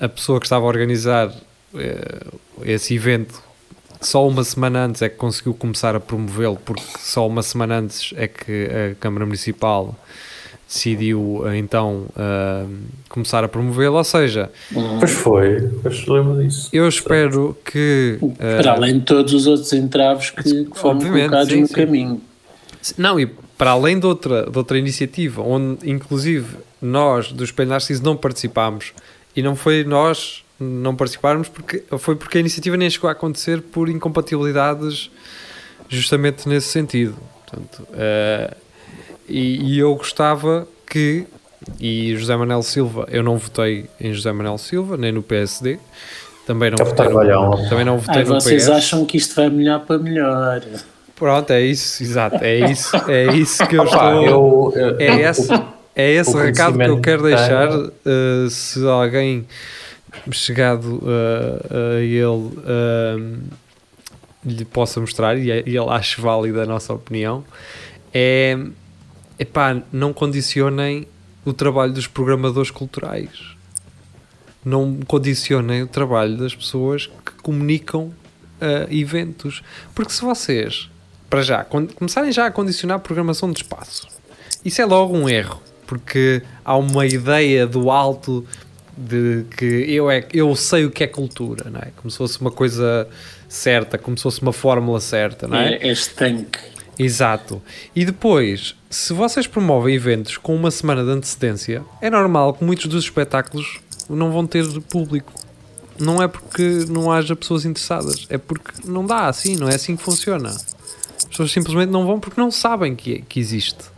a 0.00 0.08
pessoa 0.08 0.40
que 0.40 0.46
estava 0.46 0.64
a 0.64 0.68
organizar 0.68 1.30
eh, 1.74 2.26
esse 2.62 2.94
evento 2.94 3.42
só 4.06 4.26
uma 4.26 4.44
semana 4.44 4.84
antes 4.84 5.02
é 5.02 5.08
que 5.08 5.16
conseguiu 5.16 5.54
começar 5.54 5.94
a 5.96 6.00
promovê-lo, 6.00 6.58
porque 6.64 6.82
só 6.98 7.26
uma 7.26 7.42
semana 7.42 7.78
antes 7.78 8.12
é 8.16 8.28
que 8.28 8.68
a 8.92 8.94
Câmara 9.00 9.24
Municipal 9.24 9.96
decidiu 10.66 11.42
eh, 11.46 11.58
então 11.58 12.06
ah, 12.16 12.66
começar 13.08 13.44
a 13.44 13.48
promovê-lo. 13.48 13.96
Ou 13.96 14.04
seja, 14.04 14.50
Pois 14.98 15.12
foi. 15.12 15.68
Pois 15.82 16.06
lembro 16.06 16.42
disso. 16.42 16.68
eu 16.72 16.88
espero 16.88 17.56
que. 17.64 18.18
ah, 18.38 18.62
Para 18.62 18.72
além 18.72 18.98
de 18.98 19.04
todos 19.04 19.32
os 19.32 19.46
outros 19.46 19.72
entraves 19.72 20.30
que, 20.30 20.64
que 20.64 20.78
foram 20.78 21.00
colocados 21.00 21.52
sim, 21.52 21.60
no 21.60 21.66
sim. 21.68 21.74
caminho. 21.74 22.20
Não, 22.98 23.18
e 23.18 23.26
para 23.56 23.70
além 23.70 23.98
de 23.98 24.06
outra, 24.06 24.50
de 24.50 24.58
outra 24.58 24.78
iniciativa, 24.78 25.40
onde 25.42 25.88
inclusive 25.90 26.56
nós 26.82 27.32
do 27.32 27.44
Espelho 27.44 27.70
Narciso 27.70 28.02
não 28.02 28.16
participámos, 28.16 28.92
e 29.34 29.42
não 29.42 29.56
foi 29.56 29.84
nós 29.84 30.43
não 30.58 30.94
participarmos, 30.94 31.48
porque, 31.48 31.82
foi 31.98 32.14
porque 32.16 32.38
a 32.38 32.40
iniciativa 32.40 32.76
nem 32.76 32.88
chegou 32.88 33.08
a 33.08 33.12
acontecer 33.12 33.60
por 33.60 33.88
incompatibilidades 33.88 35.10
justamente 35.88 36.48
nesse 36.48 36.68
sentido. 36.68 37.16
Portanto, 37.46 37.86
eh, 37.94 38.54
e, 39.28 39.74
e 39.74 39.78
eu 39.78 39.94
gostava 39.94 40.66
que, 40.86 41.26
e 41.80 42.16
José 42.16 42.36
Manuel 42.36 42.62
Silva, 42.62 43.06
eu 43.10 43.22
não 43.22 43.36
votei 43.38 43.86
em 44.00 44.12
José 44.12 44.32
Manuel 44.32 44.58
Silva, 44.58 44.96
nem 44.96 45.12
no 45.12 45.22
PSD, 45.22 45.78
também 46.46 46.70
não 46.70 46.84
votei 46.84 47.08
no, 47.08 47.68
também 47.68 47.84
não 47.84 47.98
votei 47.98 48.22
Ai, 48.22 48.24
no 48.28 48.34
vocês 48.40 48.64
PS. 48.64 48.70
acham 48.70 49.04
que 49.04 49.16
isto 49.16 49.34
vai 49.34 49.48
melhor 49.50 49.80
para 49.80 49.98
melhor. 49.98 50.62
Pronto, 51.16 51.50
é 51.52 51.62
isso, 51.62 52.02
exato, 52.02 52.36
é 52.42 52.70
isso, 52.70 52.94
é 53.08 53.34
isso 53.34 53.66
que 53.66 53.76
eu 53.76 53.84
estou. 53.84 54.00
eu, 54.24 54.72
eu- 54.76 55.00
É 55.00 55.20
esse, 55.30 55.48
é 55.94 56.10
esse 56.12 56.36
recado 56.36 56.76
que 56.78 56.84
eu 56.84 57.00
quero 57.00 57.22
que 57.22 57.28
deixar. 57.28 57.68
uh, 57.72 58.50
se 58.50 58.84
alguém 58.86 59.46
chegado 60.30 61.02
uh, 61.02 61.96
a 61.96 62.00
ele 62.00 62.26
um, 62.26 63.40
lhe 64.44 64.64
possa 64.64 65.00
mostrar 65.00 65.36
e, 65.36 65.48
e 65.48 65.76
ele 65.76 65.90
ache 65.90 66.20
válida 66.20 66.62
a 66.62 66.66
nossa 66.66 66.92
opinião, 66.92 67.44
é 68.12 68.58
epá, 69.38 69.82
não 69.92 70.12
condicionem 70.12 71.06
o 71.44 71.52
trabalho 71.52 71.92
dos 71.92 72.06
programadores 72.06 72.70
culturais. 72.70 73.54
Não 74.64 74.98
condicionem 75.06 75.82
o 75.82 75.86
trabalho 75.86 76.36
das 76.36 76.54
pessoas 76.54 77.06
que 77.06 77.32
comunicam 77.42 78.04
uh, 78.04 78.90
eventos. 78.90 79.62
Porque 79.94 80.12
se 80.12 80.22
vocês, 80.22 80.90
para 81.28 81.42
já, 81.42 81.64
começarem 81.64 82.32
já 82.32 82.46
a 82.46 82.50
condicionar 82.50 82.96
a 82.96 83.00
programação 83.00 83.52
de 83.52 83.58
espaço, 83.58 84.08
isso 84.64 84.80
é 84.80 84.86
logo 84.86 85.14
um 85.14 85.28
erro. 85.28 85.60
Porque 85.86 86.42
há 86.64 86.76
uma 86.76 87.04
ideia 87.04 87.66
do 87.66 87.90
alto 87.90 88.46
de 88.96 89.44
que 89.56 89.64
eu, 89.64 90.10
é, 90.10 90.26
eu 90.32 90.54
sei 90.54 90.84
o 90.84 90.90
que 90.90 91.04
é 91.04 91.06
cultura, 91.06 91.70
não 91.70 91.80
é? 91.80 91.88
Como 91.96 92.10
se 92.10 92.18
fosse 92.18 92.40
uma 92.40 92.50
coisa 92.50 93.08
certa, 93.48 93.98
como 93.98 94.16
se 94.16 94.22
fosse 94.22 94.40
uma 94.42 94.52
fórmula 94.52 95.00
certa, 95.00 95.46
não 95.48 95.56
é? 95.56 95.74
É, 95.74 95.88
este 95.88 96.14
tanque. 96.14 96.58
Exato. 96.98 97.60
E 97.94 98.04
depois, 98.04 98.76
se 98.88 99.12
vocês 99.12 99.46
promovem 99.46 99.94
eventos 99.94 100.36
com 100.36 100.54
uma 100.54 100.70
semana 100.70 101.04
de 101.04 101.10
antecedência, 101.10 101.82
é 102.00 102.08
normal 102.08 102.54
que 102.54 102.64
muitos 102.64 102.86
dos 102.86 103.04
espetáculos 103.04 103.80
não 104.08 104.30
vão 104.30 104.46
ter 104.46 104.64
público. 104.82 105.32
Não 105.98 106.22
é 106.22 106.26
porque 106.26 106.86
não 106.88 107.10
haja 107.10 107.36
pessoas 107.36 107.64
interessadas, 107.64 108.26
é 108.28 108.36
porque 108.36 108.72
não 108.84 109.06
dá 109.06 109.28
assim, 109.28 109.56
não 109.56 109.68
é 109.68 109.74
assim 109.76 109.96
que 109.96 110.02
funciona. 110.02 110.48
As 110.48 111.24
pessoas 111.24 111.52
simplesmente 111.52 111.90
não 111.90 112.04
vão 112.04 112.18
porque 112.18 112.40
não 112.40 112.50
sabem 112.50 112.96
que, 112.96 113.22
que 113.22 113.38
existe. 113.38 113.93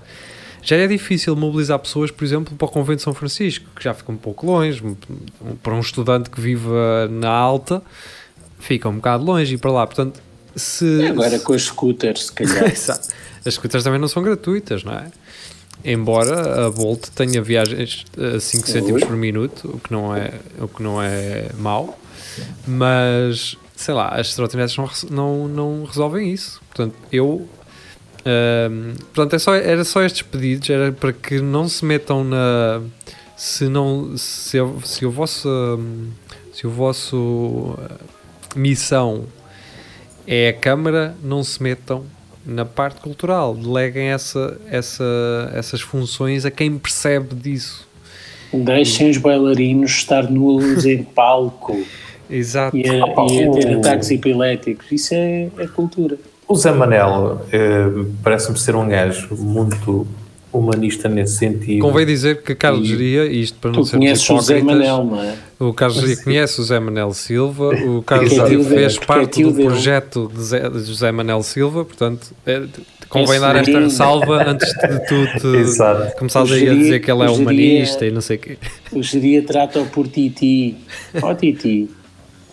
Já 0.66 0.76
é 0.76 0.87
difícil 0.88 1.37
mobilizar 1.37 1.79
pessoas, 1.79 2.11
por 2.11 2.24
exemplo, 2.24 2.57
para 2.57 2.66
o 2.66 2.68
Convento 2.68 2.96
de 2.96 3.02
São 3.02 3.14
Francisco, 3.14 3.66
que 3.76 3.85
já 3.85 3.94
fica 3.94 4.11
um 4.11 4.16
pouco 4.16 4.46
longe, 4.46 4.83
para 5.62 5.72
um 5.72 5.81
estudante 5.81 6.29
que 6.29 6.40
vive 6.40 6.68
na 7.09 7.31
alta, 7.31 7.81
fica 8.59 8.88
um 8.88 8.96
bocado 8.96 9.24
longe 9.24 9.55
e 9.55 9.59
para 9.59 9.70
lá. 9.70 9.87
Portanto, 9.87 10.20
se, 10.57 11.07
Agora 11.07 11.38
com 11.38 11.52
os 11.52 11.66
scooters, 11.66 12.26
se 12.26 12.33
calhar. 12.33 12.64
As 13.46 13.55
scooters 13.55 13.85
também 13.85 14.00
não 14.00 14.09
são 14.09 14.24
gratuitas, 14.24 14.83
não 14.83 14.92
é? 14.94 15.07
Embora 15.85 16.66
a 16.66 16.70
Bolt 16.70 17.11
tenha 17.14 17.40
viagens 17.40 18.05
a 18.18 18.40
5 18.40 18.68
cêntimos 18.68 19.05
por 19.05 19.14
minuto, 19.14 19.70
o 19.72 19.79
que 19.79 19.92
não 19.92 20.16
é, 20.16 20.33
o 20.59 20.66
que 20.66 20.83
não 20.83 21.00
é 21.00 21.50
mau, 21.57 21.96
mas 22.66 23.57
sei 23.76 23.94
lá, 23.94 24.09
as 24.09 24.35
trotinetes 24.35 24.76
não, 24.76 24.88
não, 25.11 25.48
não 25.48 25.85
resolvem 25.85 26.33
isso. 26.33 26.61
Portanto, 26.68 26.96
eu. 27.12 27.48
Portanto, 29.12 29.34
é 29.34 29.38
só, 29.38 29.54
era 29.54 29.84
só 29.84 30.02
estes 30.02 30.22
pedidos, 30.22 30.68
era 30.70 30.90
para 30.92 31.12
que 31.12 31.40
não 31.40 31.68
se 31.68 31.84
metam 31.84 32.24
na. 32.24 32.82
Se 33.36 33.68
não. 33.68 34.16
Se, 34.16 34.58
a- 34.58 34.68
se 34.84 35.04
o 35.06 35.10
vosso. 35.10 35.48
Se 36.52 36.66
o 36.66 36.70
vosso. 36.70 37.74
ah, 37.78 37.94
missão 38.54 39.24
é 40.26 40.48
a 40.48 40.52
Câmara, 40.54 41.14
não 41.22 41.44
se 41.44 41.62
metam 41.62 42.04
na 42.44 42.64
parte 42.64 43.00
cultural, 43.00 43.54
deleguem 43.54 44.08
essa, 44.08 44.58
essa, 44.70 45.04
essas 45.52 45.80
funções 45.80 46.44
a 46.44 46.50
quem 46.50 46.78
percebe 46.78 47.34
disso. 47.34 47.86
Deixem 48.52 49.10
os 49.10 49.18
bailarinos 49.18 49.90
estar 49.90 50.30
nus 50.30 50.84
em 50.86 51.02
palco 51.14 51.76
Exato. 52.30 52.76
e 52.76 52.88
a, 52.88 52.94
e 52.94 53.00
a 53.42 53.50
ter 53.50 53.76
ataques 53.76 54.10
epiléticos. 54.10 54.86
Isso 54.90 55.12
é, 55.14 55.48
é 55.58 55.66
cultura. 55.66 56.16
O 56.48 56.54
Zé 56.56 56.70
Manel 56.72 57.42
eh, 57.52 58.04
parece-me 58.22 58.59
ser 58.59 58.76
um 58.76 58.88
gajo 58.88 59.35
muito 59.37 60.06
humanista 60.52 61.09
nesse 61.09 61.37
sentido. 61.38 61.80
Convém 61.80 62.06
dizer 62.06 62.42
que 62.42 62.54
Carlos 62.54 62.87
Geria, 62.87 63.26
isto 63.26 63.59
para 63.59 63.72
não 63.72 63.85
sermos 63.85 64.06
conheces 64.06 64.30
o 64.30 64.40
Zé 64.40 64.62
Manel, 64.62 65.04
não 65.04 65.22
é? 65.22 65.35
o 65.59 65.72
Carlos 65.74 66.00
Geria 66.00 66.16
conhece 66.16 66.61
o 66.61 66.64
Zé 66.64 66.80
Manel 66.80 67.12
Silva, 67.12 67.68
o 67.74 68.02
Carlos 68.02 68.32
é 68.32 68.35
Geria 68.37 68.59
dele, 68.59 68.64
fez 68.64 68.96
é 68.96 69.04
parte 69.04 69.32
tio 69.32 69.50
do 69.50 69.56
dele. 69.56 69.68
projeto 69.68 70.30
de, 70.35 70.42
Zé, 70.42 70.68
de 70.68 70.85
José 70.85 71.12
Manel 71.12 71.42
Silva, 71.42 71.85
portanto, 71.85 72.28
é, 72.46 72.62
convém 73.09 73.35
Esse 73.35 73.40
dar 73.40 73.56
esta 73.56 73.78
ressalva 73.80 74.48
antes 74.48 74.68
de 74.68 75.06
tu 75.06 76.14
começares 76.18 76.52
aí 76.52 76.68
a 76.68 76.74
dizer 76.74 77.00
que 77.00 77.11
ele 77.11 77.22
é 77.22 77.28
humanista 77.28 78.06
e 78.06 78.11
não 78.11 78.20
sei 78.20 78.37
o 78.37 78.40
quê. 78.40 78.59
O 78.92 79.02
geria 79.02 79.42
trata-o 79.42 79.87
por 79.87 80.09
Titi. 80.09 80.76
Ó 81.20 81.35
Titi. 81.35 81.90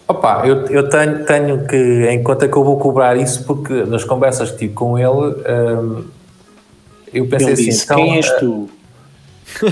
Opa, 0.07 0.43
eu, 0.45 0.65
eu 0.67 0.89
tenho, 0.89 1.25
tenho 1.25 1.65
que, 1.65 2.07
em 2.09 2.21
conta 2.21 2.47
que 2.47 2.55
eu 2.55 2.63
vou 2.63 2.77
cobrar 2.77 3.15
isso, 3.15 3.45
porque 3.45 3.73
nas 3.85 4.03
conversas 4.03 4.51
que 4.51 4.57
tive 4.57 4.73
com 4.73 4.97
ele, 4.97 5.07
hum, 5.09 6.03
eu 7.13 7.25
pensei 7.27 7.47
Ele 7.47 7.53
assim, 7.53 7.65
disse, 7.65 7.85
então, 7.85 7.95
quem 7.97 8.15
és 8.17 8.27
eh, 8.27 8.39
tu? 8.39 8.69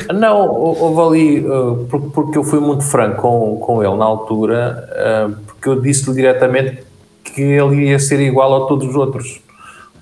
Não, 0.13 0.47
hou- 0.47 0.77
houve 0.79 1.01
ali, 1.19 1.45
uh, 1.45 1.85
por- 1.89 2.11
porque 2.11 2.37
eu 2.37 2.43
fui 2.43 2.59
muito 2.59 2.83
franco 2.83 3.21
com, 3.21 3.57
com 3.57 3.83
ele 3.83 3.95
na 3.95 4.05
altura, 4.05 4.87
uh, 4.91 5.35
porque 5.47 5.67
eu 5.69 5.81
disse-lhe 5.81 6.15
diretamente 6.15 6.83
que 7.23 7.41
ele 7.41 7.89
ia 7.89 7.99
ser 7.99 8.19
igual 8.19 8.63
a 8.63 8.67
todos 8.67 8.87
os 8.87 8.95
outros. 8.95 9.41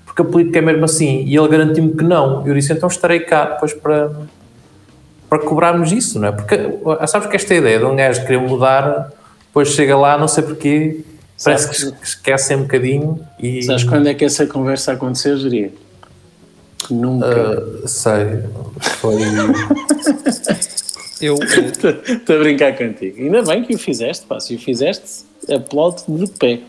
Porque 0.04 0.22
a 0.22 0.24
política 0.24 0.58
é 0.58 0.62
mesmo 0.62 0.84
assim. 0.84 1.24
E 1.24 1.36
ele 1.36 1.48
garantiu-me 1.48 1.92
que 1.94 2.04
não. 2.04 2.46
Eu 2.46 2.54
disse, 2.54 2.72
então 2.72 2.88
estarei 2.88 3.20
cá 3.20 3.44
depois 3.46 3.72
para, 3.72 4.10
para 5.28 5.38
cobrarmos 5.38 5.92
isso, 5.92 6.18
não 6.18 6.28
é? 6.28 6.32
Porque 6.32 6.56
sabes 7.06 7.28
que 7.28 7.36
esta 7.36 7.54
ideia 7.54 7.78
de 7.78 7.84
um 7.84 7.94
gajo 7.96 8.20
querer 8.26 8.38
mudar, 8.40 9.10
depois 9.50 9.68
chega 9.70 9.96
lá, 9.96 10.16
não 10.16 10.28
sei 10.28 10.42
porquê, 10.44 11.00
parece 11.44 11.68
que 11.68 11.76
Sabes- 11.78 11.94
es- 12.02 12.08
esquece 12.10 12.54
um 12.54 12.62
bocadinho 12.62 13.20
e... 13.38 13.62
Sabes 13.62 13.84
quando 13.84 14.06
é 14.08 14.14
que 14.14 14.24
essa 14.24 14.46
conversa 14.46 14.92
aconteceu, 14.92 15.36
geria? 15.36 15.72
Nunca. 16.90 17.60
uh, 17.60 17.88
sei, 17.88 18.42
foi... 18.98 19.16
Eu, 21.20 21.34
Estou 21.42 21.90
a 22.36 22.38
brincar 22.38 22.74
contigo. 22.78 23.20
Ainda 23.20 23.42
bem 23.42 23.62
que 23.62 23.74
o 23.74 23.78
fizeste, 23.78 24.24
pá. 24.24 24.40
Se 24.40 24.54
o 24.54 24.58
fizeste, 24.58 25.24
aplaudo 25.54 26.02
de 26.08 26.26
pé. 26.32 26.60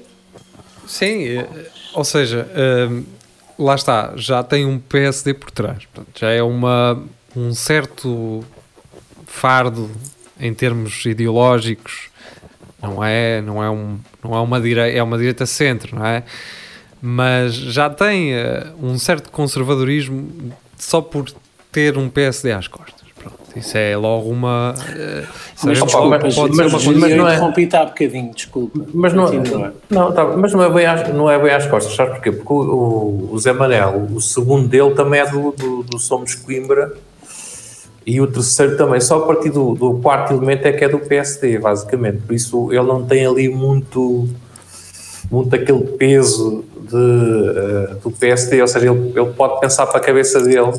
Sim, 0.86 1.26
eh, 1.26 1.48
ou 1.94 2.04
seja, 2.04 2.46
hum, 2.90 3.06
lá 3.58 3.76
está, 3.76 4.12
já 4.18 4.44
tem 4.44 4.66
um 4.66 4.78
PSD 4.78 5.34
por 5.34 5.52
trás. 5.52 5.86
Portanto, 5.86 6.20
já 6.20 6.32
é 6.32 6.44
uma, 6.44 7.02
um 7.34 7.54
certo 7.54 8.44
fardo 9.26 9.90
em 10.38 10.54
termos 10.54 11.06
ideológicos. 11.06 12.10
Não 12.82 13.04
é, 13.04 13.42
não 13.42 13.64
é, 13.64 13.70
um, 13.70 13.98
não 14.24 14.36
é 14.36 14.40
uma 14.40 14.60
direita, 14.60 14.98
é 14.98 15.04
uma 15.04 15.18
direita 15.18 15.46
centro, 15.46 15.96
não 15.96 16.06
é? 16.06 16.24
Mas 17.02 17.54
já 17.54 17.90
tem 17.90 18.34
uh, 18.34 18.74
um 18.82 18.98
certo 18.98 19.32
conservadorismo 19.32 20.52
só 20.78 21.02
por 21.02 21.32
ter 21.72 21.98
um 21.98 22.10
PSD 22.10 22.52
às 22.52 22.68
costas. 22.68 23.02
Pronto, 23.16 23.38
isso 23.56 23.78
é 23.78 23.96
logo 23.96 24.30
uma. 24.30 24.74
Uh, 24.74 25.28
mas, 25.64 25.82
opa, 25.82 26.00
logo 26.00 26.10
mas, 26.10 26.36
pode 26.36 26.56
mas, 26.56 26.58
ser 26.58 26.64
uma 26.64 26.72
mas, 26.72 26.86
mas 26.86 27.16
não 27.18 27.28
é- 27.28 27.34
interrompi-te 27.36 27.76
há 27.76 27.86
bocadinho, 27.86 28.34
desculpa. 28.34 28.86
Mas 28.94 29.14
não, 29.14 29.26
Continua. 29.26 29.74
não, 29.90 30.12
tá, 30.12 30.26
mas 30.26 30.54
não 30.54 30.64
é 30.64 30.70
bem 30.70 30.86
às, 30.88 31.14
não 31.14 31.30
é 31.30 31.38
bem 31.38 31.52
às 31.54 31.68
costas, 31.68 31.96
sabes 31.96 32.14
porquê? 32.14 32.32
Porque 32.32 32.52
o, 32.52 32.58
o, 32.58 33.30
o 33.32 33.40
Zé 33.40 33.54
Manel, 33.54 34.08
o 34.12 34.20
segundo 34.20 34.68
dele 34.68 34.92
também 34.96 35.20
é 35.20 35.30
do, 35.30 35.52
do, 35.52 35.84
do 35.84 36.00
Somos 36.00 36.34
Coimbra 36.34 36.94
e 38.06 38.20
o 38.20 38.28
terceiro 38.28 38.76
também, 38.78 39.00
só 39.00 39.18
a 39.18 39.28
partir 39.28 39.50
do, 39.52 39.74
do 39.76 39.94
quarto 39.96 40.34
elemento 40.34 40.66
é 40.68 40.72
que 40.72 40.84
é 40.84 40.90
do 40.90 41.00
PSD, 41.00 41.60
basicamente. 41.60 42.20
Por 42.26 42.34
isso 42.34 42.72
ele 42.72 42.84
não 42.84 43.04
tem 43.06 43.26
ali 43.26 43.48
muito, 43.48 44.28
muito 45.30 45.56
aquele 45.56 45.82
peso 45.98 46.64
de, 46.90 46.96
eh, 46.98 47.96
do 48.04 48.10
PSD, 48.12 48.62
ou 48.62 48.68
seja, 48.68 48.92
ele, 48.92 49.14
ele 49.16 49.32
pode 49.34 49.60
pensar 49.60 49.86
para 49.88 49.98
a 49.98 50.02
cabeça 50.04 50.42
dele. 50.42 50.72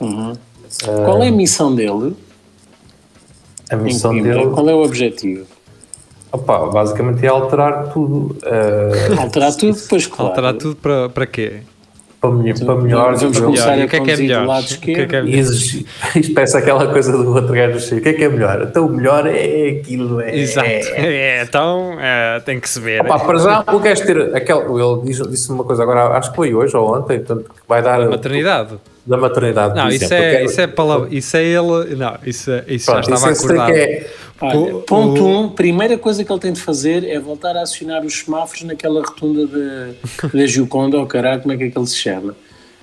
Uhum. 0.00 0.32
Qual 1.04 1.22
é 1.22 1.28
a 1.28 1.32
missão 1.32 1.72
dele? 1.74 2.16
A 3.70 3.76
missão 3.76 4.12
dele, 4.12 4.46
Qual 4.50 4.68
é 4.68 4.74
o 4.74 4.82
objetivo? 4.84 5.46
opá, 6.32 6.66
basicamente 6.66 7.24
é 7.24 7.28
alterar 7.28 7.92
tudo. 7.92 8.36
eh, 8.44 9.20
Alterar 9.22 9.54
tudo, 9.54 9.74
depois 9.80 10.06
claro. 10.08 10.30
Alterar 10.30 10.54
tudo 10.54 10.74
para, 10.76 11.08
para 11.08 11.26
quê? 11.26 11.60
Para, 12.28 12.42
melhor, 12.42 12.58
para 12.64 12.74
melhor. 12.76 13.14
Vamos 13.16 13.40
começar 13.40 13.72
a 13.72 13.84
o 13.84 13.88
que 13.88 13.96
é 13.96 14.00
que 14.00 14.10
é 14.10 14.16
melhor? 14.16 14.46
lado 14.46 14.64
O 14.64 14.78
que 14.78 14.90
é 14.90 14.94
que 14.94 15.00
é 15.00 15.04
esquerdo. 15.04 15.28
E 15.28 15.38
exigir. 15.38 15.86
Isto 16.16 16.34
parece 16.34 16.56
aquela 16.56 16.86
coisa 16.86 17.12
do 17.12 17.34
outro 17.34 17.52
gajo 17.54 17.80
cheio. 17.80 18.00
O 18.00 18.02
que 18.02 18.08
é 18.08 18.12
que 18.12 18.24
é 18.24 18.28
melhor? 18.28 18.62
Então 18.62 18.86
o 18.86 18.90
melhor 18.90 19.26
é 19.26 19.78
aquilo. 19.80 20.20
É, 20.20 20.36
Exato. 20.38 20.66
É. 20.66 20.82
É, 21.38 21.42
então 21.42 21.96
é, 22.00 22.40
tem 22.40 22.58
que 22.60 22.68
se 22.68 22.80
ver. 22.80 23.00
Opa, 23.02 23.18
para 23.18 23.38
já, 23.38 23.64
o 23.72 23.78
gajo 23.78 24.04
ter. 24.06 24.34
Aquele, 24.34 24.60
ele 24.60 25.00
disse, 25.04 25.28
disse 25.28 25.52
uma 25.52 25.64
coisa 25.64 25.82
agora, 25.82 26.08
acho 26.16 26.30
que 26.30 26.36
foi 26.36 26.54
hoje 26.54 26.76
ou 26.76 26.94
ontem, 26.96 27.18
portanto, 27.18 27.44
que 27.44 27.62
vai 27.68 27.82
dar. 27.82 28.08
Maternidade. 28.08 28.74
Da 29.06 29.18
maternidade. 29.18 29.76
Não, 29.76 29.88
isso 29.88 30.04
exemplo. 30.04 30.24
é, 30.24 30.30
Quero- 30.30 30.44
isso 30.46 30.60
é 30.62 30.66
palavra, 30.66 31.08
isso 31.10 31.36
é 31.36 31.42
ele. 31.44 31.94
Não, 31.94 32.14
isso, 32.24 32.50
é- 32.50 32.64
isso 32.68 32.86
Pronto, 32.90 33.06
já 33.06 33.14
estava 33.14 33.32
isso 33.32 33.42
é- 33.42 33.44
acordado. 33.44 33.66
que 33.74 33.78
é- 33.78 34.10
Olha, 34.40 34.74
ponto 34.80 35.22
o- 35.22 35.26
1, 35.26 35.40
um, 35.44 35.48
primeira 35.48 35.96
coisa 35.96 36.24
que 36.24 36.32
ele 36.32 36.40
tem 36.40 36.52
de 36.52 36.60
fazer 36.60 37.04
é 37.04 37.18
voltar 37.20 37.56
a 37.56 37.62
acionar 37.62 38.04
os 38.04 38.14
semáforos 38.20 38.62
naquela 38.64 39.00
rotunda 39.00 39.46
da 39.46 39.92
da 40.28 40.46
Gioconda, 40.46 40.98
ou 40.98 41.06
caralho, 41.06 41.40
como 41.42 41.54
é 41.54 41.56
que 41.56 41.64
é 41.64 41.70
que 41.70 41.78
ele 41.78 41.86
se 41.86 41.96
chama? 41.96 42.34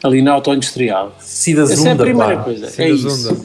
Ali 0.03 0.21
na 0.21 0.31
auto-industrial. 0.33 1.15
Cida 1.19 1.63
Essa 1.63 1.89
é 1.89 1.91
a 1.91 1.95
primeira 1.95 2.37
pá. 2.37 2.43
coisa. 2.43 2.67
Cida 2.69 2.83
é 2.83 2.89
isso. 2.89 3.09
Zunda. 3.09 3.41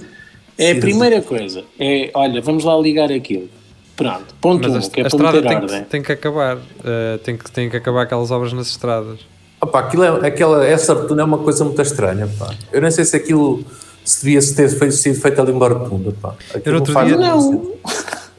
É 0.56 0.70
a 0.72 0.76
primeira 0.76 1.20
coisa. 1.20 1.64
É, 1.78 2.10
olha, 2.14 2.40
vamos 2.40 2.64
lá 2.64 2.74
ligar 2.78 3.12
aquilo. 3.12 3.50
Pronto, 3.94 4.34
ponto 4.40 4.68
1, 4.68 4.72
Mas 4.72 4.84
um, 4.84 4.88
a, 4.88 4.90
que 4.90 5.00
é 5.00 5.04
a 5.04 5.06
estrada 5.06 5.42
tem 5.42 5.56
ordem. 5.56 5.82
que, 5.82 5.88
tem 5.90 6.02
que 6.02 6.12
acabar. 6.12 6.58
eh, 6.84 7.18
tem, 7.24 7.36
que, 7.36 7.50
tem 7.50 7.68
que 7.70 7.76
acabar 7.76 8.02
aquelas 8.02 8.30
obras 8.30 8.52
nas 8.52 8.68
estradas. 8.68 9.18
Opa, 9.60 9.80
aquilo 9.80 10.04
é, 10.04 10.26
aquela, 10.28 10.66
essa 10.66 10.92
rotunda 10.94 11.22
é 11.22 11.24
uma 11.24 11.38
coisa 11.38 11.64
muito 11.64 11.80
estranha, 11.82 12.28
pá. 12.38 12.54
Eu 12.72 12.80
nem 12.82 12.90
sei 12.90 13.04
se 13.06 13.16
aquilo 13.16 13.64
se 14.06 14.24
devia 14.24 14.40
se 14.40 14.54
ter 14.54 14.68
feito, 14.70 14.94
sido 14.94 15.20
feito 15.20 15.40
ali 15.40 15.52
uma 15.52 15.68
rotunda, 15.68 16.12
pá. 16.22 16.34
No 16.64 16.74
outro 16.74 16.92
faz 16.92 17.08
dia- 17.08 17.16
Não. 17.18 17.72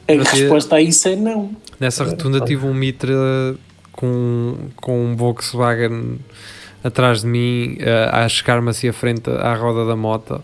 A 0.08 0.14
Não 0.14 0.24
resposta 0.24 0.76
a 0.76 0.80
isso 0.80 1.06
é 1.08 1.14
não. 1.16 1.50
Nessa 1.78 2.02
rotunda 2.02 2.40
tive 2.40 2.64
um 2.66 2.72
Mitra 2.72 3.14
com, 3.92 4.56
com 4.76 5.04
um 5.04 5.14
Volkswagen 5.14 6.18
atrás 6.82 7.20
de 7.20 7.26
mim 7.26 7.76
eh, 7.78 8.08
a 8.10 8.26
chegar-me 8.28 8.70
assim 8.70 8.88
à 8.88 8.92
frente 8.92 9.28
à 9.30 9.54
roda 9.54 9.84
da 9.84 9.94
moto. 9.94 10.40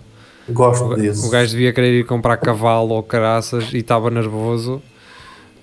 Gosto 0.51 0.95
disso. 0.97 1.27
O 1.27 1.31
gajo 1.31 1.53
devia 1.53 1.73
querer 1.73 2.01
ir 2.01 2.05
comprar 2.05 2.37
cavalo 2.37 2.93
ou 2.95 3.03
caraças 3.03 3.73
e 3.73 3.79
estava 3.79 4.11
nervoso. 4.11 4.83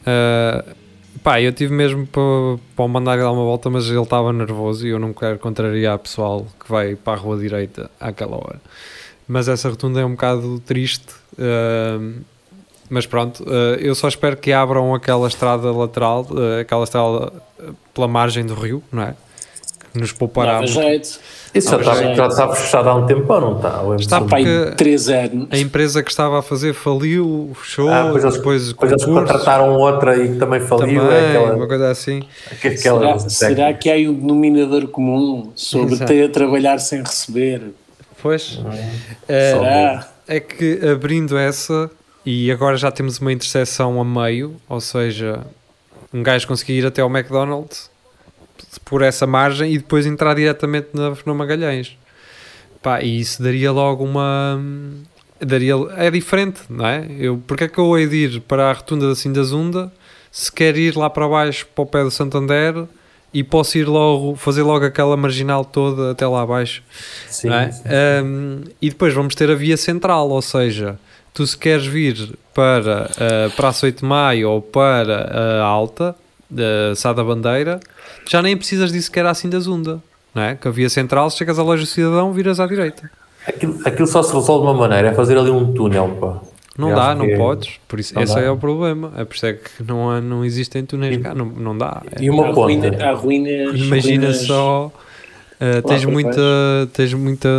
Uh, 0.02 0.74
pá, 1.22 1.40
eu 1.40 1.52
tive 1.54 1.72
mesmo 1.74 2.08
para, 2.08 2.22
para 2.76 2.86
o 2.86 2.88
mandar 2.88 3.18
dar 3.18 3.32
uma 3.32 3.44
volta, 3.44 3.70
mas 3.70 3.86
ele 3.88 4.02
estava 4.02 4.34
nervoso 4.34 4.88
e 4.88 4.90
eu 4.90 4.98
não 4.98 5.14
quero 5.14 5.38
contrariar 5.38 6.00
pessoal 6.00 6.48
que 6.60 6.68
vai 6.72 6.96
para 6.96 7.14
a 7.14 7.16
rua 7.22 7.38
direita 7.38 7.92
àquela 8.00 8.38
hora. 8.38 8.60
Mas 9.32 9.48
essa 9.48 9.70
rotunda 9.70 10.02
é 10.02 10.06
um 10.06 10.12
bocado 10.12 10.60
triste. 10.66 11.06
uh, 11.40 12.14
mas 12.90 13.06
pronto, 13.06 13.42
uh, 13.44 13.76
eu 13.80 13.96
só 13.96 14.10
espero 14.10 14.36
que 14.36 14.52
abram 14.52 14.94
aquela 14.94 15.26
estrada 15.26 15.72
lateral, 15.72 16.28
uh, 16.30 16.60
aquela 16.60 16.84
estrada 16.84 17.32
pela 17.94 18.06
margem 18.10 18.46
do 18.46 18.54
rio, 18.54 18.84
não 18.92 19.04
é? 19.04 19.16
Que 19.94 20.00
nos 20.02 20.12
poupará. 20.12 20.56
Dava 20.56 20.68
jeito. 20.68 21.18
Isso 21.56 21.70
já 21.70 21.78
está, 21.80 22.14
já- 22.16 22.28
está 22.28 22.48
fechado 22.54 22.90
há 22.90 22.96
um 22.96 23.06
tempo 23.06 23.32
ou 23.34 23.40
não 23.42 23.56
está? 23.58 23.82
Ou 23.82 23.94
é 23.94 23.98
Está 23.98 24.20
Pai, 24.22 24.44
Porque- 24.44 24.76
3 24.76 25.08
anos. 25.10 25.48
A 25.52 25.58
empresa 25.58 26.04
que 26.04 26.10
estava 26.12 26.40
a 26.40 26.42
fazer 26.42 26.74
faliu, 26.74 27.52
fechou, 27.56 27.90
Ah, 27.90 28.04
depois 28.04 28.24
eles, 28.26 28.36
depois 28.38 28.68
depois 28.70 28.92
eles 28.92 29.06
contrataram 29.06 29.74
outra 29.78 30.18
e 30.18 30.34
que 30.34 30.38
também 30.38 30.60
faliu. 30.60 31.02
também, 31.02 31.16
é 31.18 31.30
aquela, 31.38 31.56
uma 31.56 31.68
coisa 31.68 31.90
assim. 31.90 32.24
aquela 32.52 33.20
Será, 33.20 33.20
será 33.30 33.74
que 33.74 33.90
há 33.90 33.94
aí 33.94 34.08
um 34.10 34.14
denominador 34.14 34.88
comum 34.88 35.52
sobre 35.56 35.94
Exato. 35.96 36.12
ter 36.12 36.26
a 36.26 36.30
trabalhar 36.30 36.78
sem 36.80 37.00
receber? 37.02 37.72
Pois, 38.22 38.60
Será? 39.26 40.08
é 40.28 40.40
que 40.40 40.80
abrindo 40.88 41.38
essa, 41.38 41.90
e 42.26 42.52
agora 42.52 42.78
já 42.78 42.92
temos 42.92 43.20
uma 43.20 43.34
interseção 43.34 44.00
a 44.00 44.06
meio, 44.06 44.56
ou 44.70 44.80
seja, 44.80 45.46
um 46.14 46.22
gajo 46.22 46.48
conseguir 46.48 46.74
ir 46.80 46.86
até 46.86 47.02
ao 47.02 47.10
McDonald's 47.10 47.90
por 48.86 49.02
essa 49.02 49.26
margem 49.26 49.74
e 49.74 49.78
depois 49.78 50.06
entrar 50.06 50.36
diretamente 50.36 50.90
na, 50.94 51.14
no 51.26 51.36
Magalhães. 51.36 51.98
Pá, 52.82 53.02
e 53.02 53.20
isso 53.20 53.42
daria 53.42 53.72
logo 53.72 54.04
uma. 54.04 54.60
Daria, 55.40 55.74
é 55.98 56.12
diferente, 56.12 56.62
não 56.70 56.86
é? 56.86 57.08
Eu, 57.20 57.42
porque 57.48 57.64
é 57.64 57.68
que 57.68 57.80
eu 57.80 57.98
hei 57.98 58.08
de 58.08 58.16
ir 58.16 58.42
para 58.42 58.70
a 58.70 58.74
rotunda 58.74 59.08
da 59.08 59.16
Cindazunda 59.16 59.92
se 60.32 60.52
quer 60.52 60.78
ir 60.78 60.96
lá 60.96 61.10
para 61.10 61.28
baixo 61.28 61.68
para 61.74 61.82
o 61.82 61.86
pé 61.86 62.04
do 62.04 62.12
Santander 62.12 62.86
e 63.34 63.44
posso 63.44 63.78
ir 63.78 63.88
logo, 63.88 64.36
fazer 64.36 64.64
logo 64.64 64.86
aquela 64.86 65.16
marginal 65.16 65.64
toda 65.64 66.12
até 66.12 66.28
lá 66.28 66.42
abaixo? 66.42 66.84
Sim, 67.30 67.50
não 67.50 67.56
é? 67.56 67.72
sim. 67.72 67.84
Um, 68.24 68.62
e 68.82 68.90
depois 68.90 69.14
vamos 69.14 69.36
ter 69.36 69.50
a 69.50 69.56
via 69.56 69.78
central, 69.78 70.30
ou 70.30 70.42
seja, 70.42 71.00
tu 71.34 71.46
se 71.46 71.58
queres 71.58 71.86
vir 71.86 72.38
para 72.54 73.06
a 73.06 73.50
Praça 73.56 73.86
8 73.86 74.00
de 74.00 74.06
Maio 74.06 74.50
ou 74.50 74.62
para 74.62 75.62
a 75.62 75.64
Alta, 75.64 76.16
da 76.50 76.94
Sá 76.96 77.14
da 77.14 77.24
Bandeira, 77.24 77.80
já 78.30 78.42
nem 78.42 78.58
precisas 78.58 78.92
disso 78.92 79.10
que 79.10 79.20
era 79.20 79.30
assim 79.30 79.50
da 79.50 79.60
Zunda. 79.60 80.02
Não 80.36 80.44
é? 80.44 80.56
Que 80.56 80.68
a 80.68 80.72
via 80.72 80.90
central, 80.90 81.30
se 81.30 81.38
chegas 81.38 81.60
à 81.60 81.64
loja 81.64 81.84
do 81.84 81.88
cidadão, 81.88 82.32
viras 82.32 82.60
à 82.60 82.68
direita. 82.68 83.10
Aquilo, 83.46 83.80
aquilo 83.86 84.08
só 84.08 84.22
se 84.22 84.34
resolve 84.34 84.66
de 84.66 84.72
uma 84.72 84.88
maneira, 84.88 85.10
é 85.10 85.14
fazer 85.14 85.38
ali 85.38 85.50
um 85.50 85.74
túnel, 85.74 86.10
pá. 86.20 86.40
Não 86.78 86.90
Eu 86.90 86.96
dá, 86.96 87.14
não 87.14 87.26
que 87.26 87.34
é- 87.34 87.38
podes. 87.38 87.70
Por 87.88 88.00
isso, 88.00 88.16
não 88.16 88.22
esse 88.24 88.34
dá. 88.36 88.42
é 88.42 88.50
o 88.50 88.58
problema. 88.58 89.12
É 89.18 89.26
por 89.26 89.36
isso 89.36 89.46
é 89.46 89.54
que 89.54 89.84
não, 89.86 90.10
há, 90.10 90.22
não 90.22 90.44
existem 90.46 90.86
túneis 90.86 91.22
cá. 91.22 91.36
Não, 91.36 91.46
não 91.46 91.78
dá. 91.78 92.02
É- 92.16 92.24
E 92.24 92.30
uma 92.30 92.44
Há, 92.44 92.54
ponta. 92.54 92.62
ruína, 92.62 93.06
há 93.06 93.12
ruínas. 93.14 93.80
Imagina 93.80 94.28
ruínas- 94.28 94.46
só. 94.48 94.86
uh, 95.60 95.82
tens, 95.88 96.06
muita, 96.06 96.42
tens 96.94 97.14
muita 97.14 97.50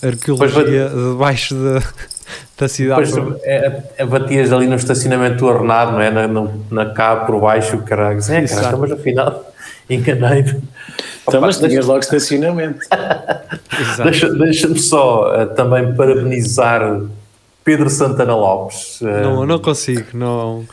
Pois 0.00 0.04
arqueologia 0.04 0.88
debaixo 0.90 1.54
da, 1.54 1.82
da 2.58 2.68
cidade. 2.68 3.10
Depois 3.12 3.40
é, 3.42 3.82
é, 3.96 4.04
batias 4.06 4.52
ali 4.52 4.66
no 4.66 4.76
estacionamento 4.76 5.38
do 5.38 5.48
Arnado, 5.48 5.92
não 5.92 6.00
é? 6.02 6.10
Na, 6.10 6.28
no- 6.28 6.64
na 6.70 6.86
cá 6.92 7.16
por 7.16 7.40
baixo, 7.40 7.78
caralho. 7.78 8.18
É, 8.28 8.46
caralho, 8.46 8.78
mas 8.78 8.92
afinal 8.92 9.52
enganei-me. 9.88 10.62
Então, 11.26 11.40
mas 11.40 11.58
tinhas 11.58 11.86
logo 11.86 12.00
estacionamento. 12.00 12.80
Deixa-me 14.38 14.78
só 14.78 15.32
eh, 15.34 15.46
também 15.46 15.94
parabenizar 15.94 17.02
Pedro 17.64 17.88
Santana 17.90 18.34
Lopes. 18.34 19.00
eh, 19.02 19.22
Não, 19.22 19.44
não 19.46 19.58
consigo, 19.58 20.06
não. 20.14 20.64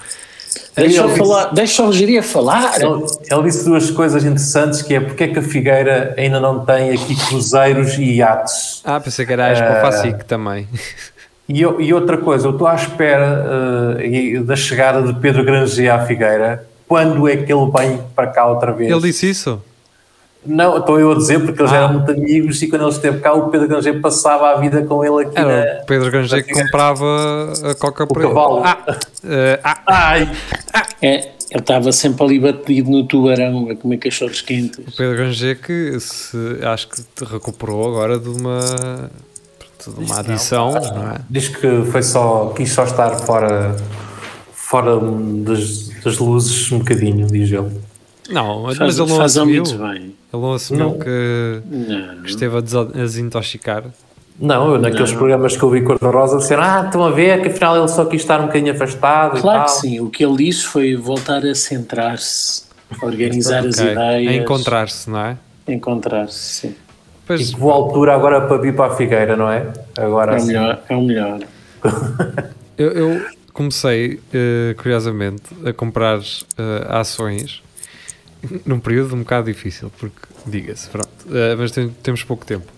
Deixa, 0.75 1.01
eu 1.01 1.09
falar, 1.09 1.45
deixa 1.53 1.83
o 1.83 1.91
Geria 1.91 2.21
falar. 2.23 2.79
Ele, 2.79 3.03
ele 3.31 3.43
disse 3.43 3.65
duas 3.65 3.89
coisas 3.91 4.23
interessantes, 4.23 4.81
que 4.81 4.93
é 4.93 4.99
porque 4.99 5.23
é 5.23 5.27
que 5.27 5.39
a 5.39 5.41
Figueira 5.41 6.13
ainda 6.17 6.39
não 6.39 6.63
tem 6.65 6.91
aqui 6.91 7.15
cruzeiros 7.27 7.95
e 7.97 8.15
iates. 8.17 8.81
Ah, 8.85 8.99
pensei 8.99 9.25
que 9.25 9.33
era 9.33 9.45
a 9.47 9.51
Expo 9.51 9.67
Facic 9.81 10.25
também. 10.25 10.67
E, 11.49 11.61
e 11.61 11.93
outra 11.93 12.17
coisa, 12.17 12.47
eu 12.47 12.51
estou 12.51 12.67
à 12.67 12.75
espera 12.75 13.97
e- 14.03 14.39
da 14.39 14.55
chegada 14.55 15.01
de 15.01 15.19
Pedro 15.19 15.43
Granger 15.43 15.93
à 15.93 16.05
Figueira. 16.05 16.67
Quando 16.87 17.27
é 17.27 17.35
que 17.37 17.51
ele 17.51 17.71
vem 17.75 17.99
para 18.15 18.27
cá 18.27 18.45
outra 18.47 18.71
vez? 18.71 18.91
Ele 18.91 19.01
disse 19.01 19.29
isso? 19.29 19.61
Não, 20.47 20.77
estou 20.77 20.99
eu 20.99 21.11
a 21.11 21.15
dizer 21.15 21.39
porque 21.43 21.61
eles 21.61 21.71
Ah. 21.73 21.75
eram 21.77 21.93
muito 21.93 22.11
amigos 22.11 22.61
e 22.61 22.67
quando 22.67 22.83
ele 22.83 22.91
esteve 22.91 23.19
cá 23.19 23.33
o 23.33 23.49
Pedro 23.49 23.67
Granger 23.67 23.99
passava 24.01 24.51
a 24.51 24.55
vida 24.59 24.81
com 24.83 25.03
ele 25.03 25.25
aqui 25.27 25.37
Era 25.37 25.75
na... 25.75 25.81
o 25.81 25.85
Pedro 25.85 26.09
Granger 26.11 26.45
que 26.45 26.53
comprava 26.53 27.53
a 27.69 27.75
coca 27.75 28.03
O 28.05 28.07
para 28.07 28.23
ele. 28.23 28.33
cavalo. 28.33 28.61
Ah, 28.63 28.77
eh, 29.25 29.59
ah, 29.63 29.77
Ai! 29.85 30.31
É, 31.01 31.15
ele 31.51 31.59
estava 31.59 31.91
sempre 31.91 32.23
ali 32.25 32.39
batido 32.39 32.89
no 32.91 33.03
tubarão 33.05 33.69
a 33.69 33.75
comer 33.75 33.97
cachorros 33.97 34.41
quentes. 34.41 34.95
Pedro 34.95 35.15
Granger 35.17 35.59
que 35.61 35.99
se, 35.99 36.37
acho 36.63 36.87
que 36.89 37.01
te 37.01 37.23
recuperou 37.25 37.87
agora 37.87 38.17
de 38.19 38.29
uma, 38.29 39.09
de 39.85 40.05
uma 40.05 40.19
adição, 40.19 40.71
não 40.73 41.11
é? 41.11 41.15
Diz 41.29 41.47
que 41.49 41.83
foi 41.91 42.03
só, 42.03 42.53
quis 42.55 42.71
só 42.71 42.83
estar 42.83 43.11
fora, 43.19 43.75
fora 44.53 44.99
das, 44.99 45.89
das 46.03 46.17
luzes 46.17 46.71
um 46.71 46.79
bocadinho, 46.79 47.27
diz 47.27 47.51
ele. 47.51 47.71
Não, 48.29 48.65
Faz, 48.65 48.79
mas 48.79 48.99
ele 48.99 49.09
não 49.09 49.17
faz 49.17 49.37
assumiu. 49.37 49.63
muito 49.63 49.77
bem. 49.77 50.15
Ele 50.33 50.41
não 50.41 50.53
assumiu 50.53 50.89
Não. 50.89 50.99
que, 50.99 51.61
Não. 51.65 52.21
que 52.23 52.29
esteve 52.29 52.57
a 52.57 52.61
desintoxicar. 52.61 53.83
Não, 54.39 54.73
eu, 54.73 54.79
naqueles 54.79 55.11
Não. 55.11 55.17
programas 55.17 55.57
que 55.57 55.63
eu 55.63 55.69
vi 55.69 55.81
cor-de-rosa 55.81 56.37
disseram, 56.37 56.61
ah, 56.63 56.83
estão 56.85 57.03
a 57.03 57.11
ver 57.11 57.41
que 57.41 57.47
afinal 57.47 57.75
ele 57.77 57.87
só 57.87 58.05
quis 58.05 58.21
estar 58.21 58.39
um 58.39 58.45
bocadinho 58.47 58.71
afastado 58.73 59.39
Claro 59.41 59.61
e 59.61 59.65
que 59.65 59.71
sim. 59.71 59.99
O 59.99 60.09
que 60.09 60.23
ele 60.23 60.37
disse 60.37 60.65
foi 60.65 60.95
voltar 60.95 61.43
a 61.45 61.55
centrar-se, 61.55 62.63
organizar 63.01 63.65
as 63.65 63.79
Ok, 63.79 63.91
ideias. 63.91 64.31
A 64.33 64.35
encontrar-se, 64.35 65.09
não 65.09 65.19
é? 65.19 65.37
Encontrar-se, 65.67 66.37
sim. 66.37 66.67
E 66.69 66.75
Pois, 67.25 67.49
que 67.53 67.59
boa 67.59 67.73
altura 67.73 68.13
agora 68.13 68.41
para 68.41 68.57
vir 68.57 68.75
para 68.75 68.93
a 68.93 68.95
Figueira, 68.95 69.35
não 69.35 69.49
é? 69.51 69.65
Agora 69.97 70.31
É 70.31 70.35
o 70.35 70.37
assim. 70.37 70.47
melhor. 70.47 70.79
É 70.87 70.95
o 70.95 71.01
melhor. 71.01 71.39
eu, 72.77 72.91
eu 72.91 73.25
comecei, 73.51 74.19
eh, 74.33 74.75
curiosamente, 74.77 75.43
a 75.65 75.73
comprar 75.73 76.19
eh, 76.19 76.85
ações 76.89 77.61
num 78.65 78.79
período 78.79 79.15
um 79.15 79.19
bocado 79.19 79.47
difícil, 79.51 79.91
porque, 79.99 80.15
diga-se, 80.45 80.89
pronto, 80.89 81.09
eh, 81.31 81.55
mas 81.55 81.71
tem- 81.71 81.89
temos 82.03 82.23
pouco 82.23 82.45
tempo. 82.45 82.71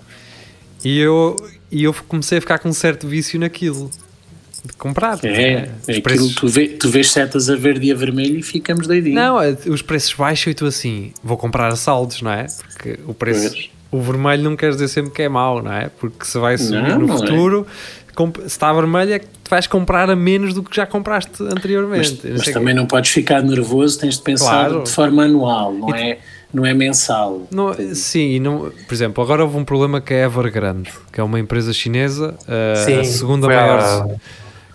E 0.84 1.00
eu, 1.00 1.36
e 1.72 1.84
eu 1.84 1.94
comecei 2.08 2.38
a 2.38 2.42
ficar 2.42 2.60
com 2.60 2.70
um 2.70 2.74
certo 2.74 3.08
vício 3.08 3.40
naquilo, 3.40 3.90
de 4.64 4.74
comprar. 4.74 5.20
É, 5.24 5.30
Eh, 5.30 5.54
é 5.56 5.64
aquilo, 5.92 6.02
preços- 6.02 6.36
tu, 6.36 6.48
vê, 6.48 6.68
tu 6.68 6.90
vês 6.90 7.12
setas 7.12 7.50
a 7.50 7.56
verde 7.56 7.88
e 7.88 7.92
a 7.92 7.96
vermelho 7.96 8.38
e 8.40 8.44
ficamos 8.44 8.88
doidinhos. 8.88 9.16
Não, 9.16 9.42
eh, 9.42 9.58
os 9.68 9.82
preços 9.82 10.14
baixam 10.14 10.52
e 10.52 10.54
tu 10.54 10.66
assim, 10.66 11.12
vou 11.24 11.38
comprar 11.38 11.68
a 11.72 11.76
saldos, 11.76 12.22
não 12.22 12.32
é? 12.32 12.46
Porque 12.68 13.00
o 13.06 13.14
preço, 13.14 13.50
Pois. 13.52 13.70
o 13.92 14.02
vermelho 14.02 14.44
não 14.44 14.56
quer 14.58 14.72
dizer 14.72 14.88
sempre 14.90 15.12
que 15.12 15.22
é 15.22 15.30
mau, 15.30 15.62
não 15.64 15.72
é? 15.74 15.90
Porque 15.90 16.26
se 16.26 16.38
vai 16.38 16.58
subir 16.58 16.82
Não, 16.82 17.00
no 17.00 17.08
não 17.08 17.16
é. 17.16 17.18
futuro, 17.20 17.58
comp- 17.64 17.70
se 18.28 18.46
está 18.48 18.72
vermelho 18.74 19.14
é 19.14 19.20
que 19.20 19.26
tu 19.26 19.50
vais 19.50 19.68
comprar 19.68 20.10
a 20.10 20.16
menos 20.16 20.54
do 20.54 20.62
que 20.64 20.76
já 20.76 20.86
compraste 20.86 21.42
anteriormente. 21.44 22.20
Mas, 22.22 22.24
Não 22.24 22.38
mas 22.38 22.48
também 22.50 22.74
não 22.74 22.86
podes 22.86 23.12
ficar 23.12 23.42
nervoso, 23.42 24.00
tens 24.00 24.16
de 24.18 24.22
pensar 24.24 24.70
Claro. 24.70 24.84
de 24.84 24.92
forma 24.92 25.24
anual, 25.24 25.74
não 25.74 25.94
é, 25.96 26.18
não 26.54 26.66
é 26.66 26.74
mensal. 26.74 27.48
Não, 27.52 27.74
sim, 27.96 28.40
não, 28.40 28.72
por 28.88 28.94
exemplo, 28.94 29.24
agora 29.24 29.44
houve 29.44 29.58
um 29.58 29.64
problema 29.66 30.02
que 30.02 30.14
é 30.14 30.24
a 30.24 30.28
Evergrande, 30.28 30.92
que 31.12 31.20
é 31.20 31.24
uma 31.24 31.40
empresa 31.40 31.72
chinesa, 31.74 32.36
eh, 32.48 32.84
Sim, 32.86 33.00
a 33.00 33.04
segunda 33.04 33.48
maior, 33.48 33.80
a- 33.80 34.08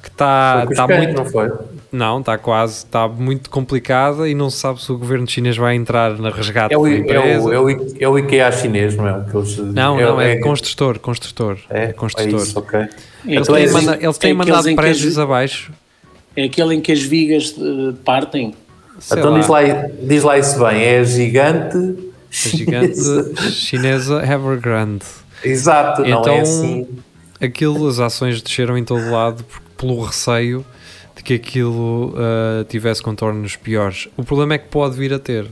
que 0.03 0.09
está 0.09 0.67
está 0.71 0.87
muito, 0.87 1.15
não 1.15 1.25
foi? 1.25 1.51
Não, 1.95 2.21
está 2.21 2.37
quase, 2.37 2.79
está 2.79 3.07
muito 3.09 3.49
complicada 3.49 4.29
e 4.29 4.35
não 4.35 4.51
se 4.51 4.59
sabe 4.59 4.83
se 4.83 4.91
o 4.93 4.99
governo 4.99 5.27
chinês 5.27 5.57
vai 5.57 5.75
entrar 5.75 6.19
na 6.19 6.31
resgate 6.31 6.75
É 6.75 6.79
o, 6.79 6.83
da 6.83 6.91
é, 6.91 6.97
empresa. 6.99 7.43
o, 7.49 7.53
é, 7.53 7.59
o, 7.61 7.71
é 8.01 8.09
o 8.09 8.19
IKEA 8.19 8.53
chinês, 8.53 8.97
não 8.97 9.07
é? 9.09 9.13
Aqueles, 9.13 9.57
Não, 9.59 9.97
não, 10.01 10.21
é, 10.21 10.37
construtor, 10.37 10.99
construtor. 10.99 11.59
É, 11.71 11.85
É, 11.85 11.93
construtor. 11.93 12.39
é 12.41 12.43
isso, 12.43 12.59
ok. 12.59 12.81
Eles 12.81 12.91
Então 13.25 13.55
têm, 13.55 13.65
é 13.65 13.71
manda- 13.71 13.99
eles 14.01 14.19
têm 14.19 14.31
é 14.31 14.35
mandado 14.35 14.55
aqueles 14.59 14.67
em 14.67 14.77
que 14.77 14.83
prédios 14.83 15.13
as- 15.13 15.19
abaixo. 15.19 15.73
É 16.37 16.45
aquele 16.45 16.75
em 16.75 16.81
que 16.81 16.91
as 16.93 17.01
vigas 17.03 17.55
eh, 17.59 17.95
partem. 18.05 18.55
Sei 18.99 19.19
Então 19.19 19.31
lá, 19.33 19.39
diz 19.39 19.49
lá, 19.49 19.61
diz 20.03 20.23
lá 20.23 20.39
isso 20.39 20.59
bem, 20.59 20.83
é 20.83 20.99
a 20.99 21.05
gigante. 21.05 21.77
a 21.77 22.57
gigante 22.57 22.99
chinesa 23.53 24.23
Evergrande. 24.25 25.05
Exato, 25.45 26.03
não 26.03 26.21
Então, 26.21 26.35
é 26.35 26.41
assim. 26.41 26.87
Aquilo, 27.41 27.87
as 27.89 27.99
ações 28.01 28.41
desceram 28.41 28.77
em 28.79 28.85
todo 28.85 29.11
lado 29.11 29.45
por- 29.45 29.61
pelo 29.77 30.03
receio 30.03 30.65
de 31.17 31.23
que 31.23 31.35
aquilo 31.35 32.15
ah, 32.17 32.65
tivesse 32.69 33.03
contornos 33.03 33.57
piores. 33.57 34.09
O 34.17 34.25
problema 34.25 34.55
é 34.55 34.59
que 34.59 34.69
pode 34.69 34.97
vir 34.97 35.13
a 35.15 35.19
ter. 35.19 35.47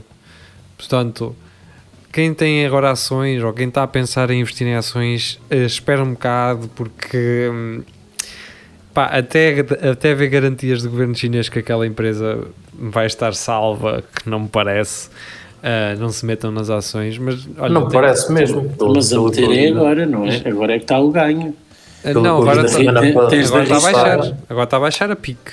Portanto, 0.77 1.35
quem 2.11 2.33
tem 2.33 2.65
agora 2.65 2.91
ações 2.91 3.41
ou 3.43 3.53
quem 3.53 3.67
está 3.69 3.83
a 3.83 3.87
pensar 3.87 4.29
em 4.29 4.41
investir 4.41 4.67
em 4.67 4.75
ações, 4.75 5.39
eh, 5.49 5.65
espera 5.65 6.03
um 6.03 6.11
bocado 6.13 6.67
porque 6.75 7.49
hum, 7.51 7.81
pá, 8.93 9.05
até, 9.05 9.59
até 9.89 10.11
haver 10.11 10.29
garantias 10.29 10.83
do 10.83 10.89
governo 10.89 11.15
chinês 11.15 11.49
que 11.49 11.59
aquela 11.59 11.87
empresa 11.87 12.45
vai 12.73 13.05
estar 13.07 13.33
salva, 13.33 14.03
que 14.15 14.29
não 14.29 14.41
me 14.41 14.47
parece. 14.49 15.09
ah, 15.63 15.95
não 15.97 16.09
se 16.09 16.25
metam 16.25 16.51
nas 16.51 16.69
ações, 16.69 17.17
mas 17.17 17.47
olha, 17.57 17.73
não 17.73 17.87
parece 17.89 18.31
mesmo. 18.31 18.61
Mas 18.63 19.11
a 19.11 19.15
pelo- 19.15 19.25
meter 19.29 19.49
é 19.51 19.69
agora, 19.69 20.05
não 20.05 20.27
é? 20.27 20.41
Agora 20.45 20.73
é 20.73 20.77
que 20.77 20.83
está 20.83 20.99
o 20.99 21.09
ganho. 21.09 21.55
Pelo 22.03 22.21
não, 22.21 22.37
agora 22.41 22.65
está 22.65 22.79
a 22.79 23.27
arriscar. 23.27 23.81
baixar. 23.81 24.33
Agora 24.49 24.63
está 24.65 24.77
a 24.77 24.79
baixar 24.79 25.11
a 25.11 25.15
pique. 25.15 25.51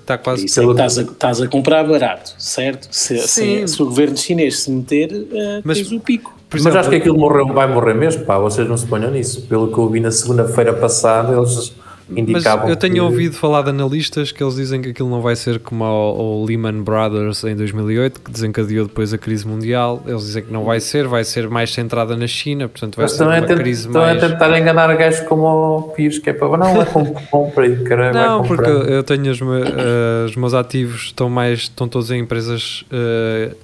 Está 0.00 0.16
quase. 0.18 0.46
Isso 0.46 0.60
é 0.60 0.64
estás 0.70 0.98
a, 0.98 1.02
estás 1.02 1.40
a 1.40 1.48
comprar 1.48 1.84
barato, 1.86 2.32
certo? 2.38 2.88
Se, 2.90 3.18
Sim. 3.18 3.66
se, 3.66 3.74
se 3.74 3.82
o 3.82 3.86
governo 3.86 4.16
chinês 4.16 4.60
se 4.60 4.70
meter, 4.70 5.12
eh, 5.32 5.60
Mas- 5.64 5.78
tens 5.78 5.92
o 5.92 6.00
pico. 6.00 6.34
Por 6.48 6.56
Mas 6.56 6.62
exemplo, 6.62 6.80
acho 6.80 6.90
que 6.90 6.96
aquilo 6.96 7.16
morreu, 7.18 7.46
vai 7.46 7.72
morrer 7.72 7.94
mesmo, 7.94 8.24
pá, 8.24 8.36
vocês 8.38 8.66
não 8.68 8.76
se 8.76 8.84
ponham 8.84 9.10
nisso. 9.12 9.42
Pelo 9.42 9.72
que 9.72 9.78
eu 9.78 9.88
vi 9.88 10.00
na 10.00 10.10
segunda-feira 10.10 10.72
passada, 10.72 11.36
eles 11.36 11.72
Mas 12.10 12.18
indicavam 12.18 12.68
eu 12.68 12.74
tenho 12.76 12.94
que- 12.94 13.00
ouvido 13.00 13.34
falar 13.36 13.62
de 13.62 13.70
analistas 13.70 14.32
que 14.32 14.42
eles 14.42 14.56
dizem 14.56 14.82
que 14.82 14.88
aquilo 14.90 15.08
não 15.08 15.20
vai 15.20 15.36
ser 15.36 15.60
como 15.60 15.84
ao 15.84 16.44
Lehman 16.44 16.82
Brothers 16.82 17.44
em 17.44 17.54
2008, 17.54 18.20
que 18.20 18.30
desencadeou 18.30 18.86
depois 18.86 19.12
a 19.14 19.18
crise 19.18 19.46
mundial. 19.46 20.02
Eles 20.06 20.22
dizem 20.22 20.42
que 20.44 20.52
não 20.52 20.64
vai 20.64 20.80
ser, 20.80 21.06
vai 21.06 21.22
ser 21.24 21.48
mais 21.48 21.72
centrada 21.72 22.16
na 22.16 22.26
China, 22.26 22.68
portanto 22.68 22.96
vai 22.96 23.04
Mas 23.04 23.12
ser 23.12 23.22
estão 23.22 23.30
a, 23.32 23.38
uma 23.38 23.46
crise 23.46 23.86
estão 23.86 24.02
a 24.02 24.06
mais... 24.06 24.20
tentar 24.20 24.58
enganar 24.58 24.96
gajos 24.96 25.20
como 25.20 25.46
o 25.46 25.82
Pires, 25.92 26.18
que 26.18 26.30
é 26.30 26.32
para. 26.32 26.56
Não, 26.58 26.82
é 26.82 26.84
com- 26.84 27.04
compra 27.30 27.64
aí, 27.64 27.76
cara. 27.84 28.12
vai 28.12 28.26
Não, 28.26 28.42
porque 28.42 28.68
eu 28.70 29.02
tenho 29.04 29.30
os, 29.30 29.40
me- 29.40 29.62
eh, 29.62 30.24
os 30.26 30.34
meus 30.36 30.52
ativos 30.54 31.02
estão 31.06 31.30
mais 31.30 31.60
estão 31.60 31.86
todos 31.88 32.10
em 32.10 32.18
empresas 32.20 32.84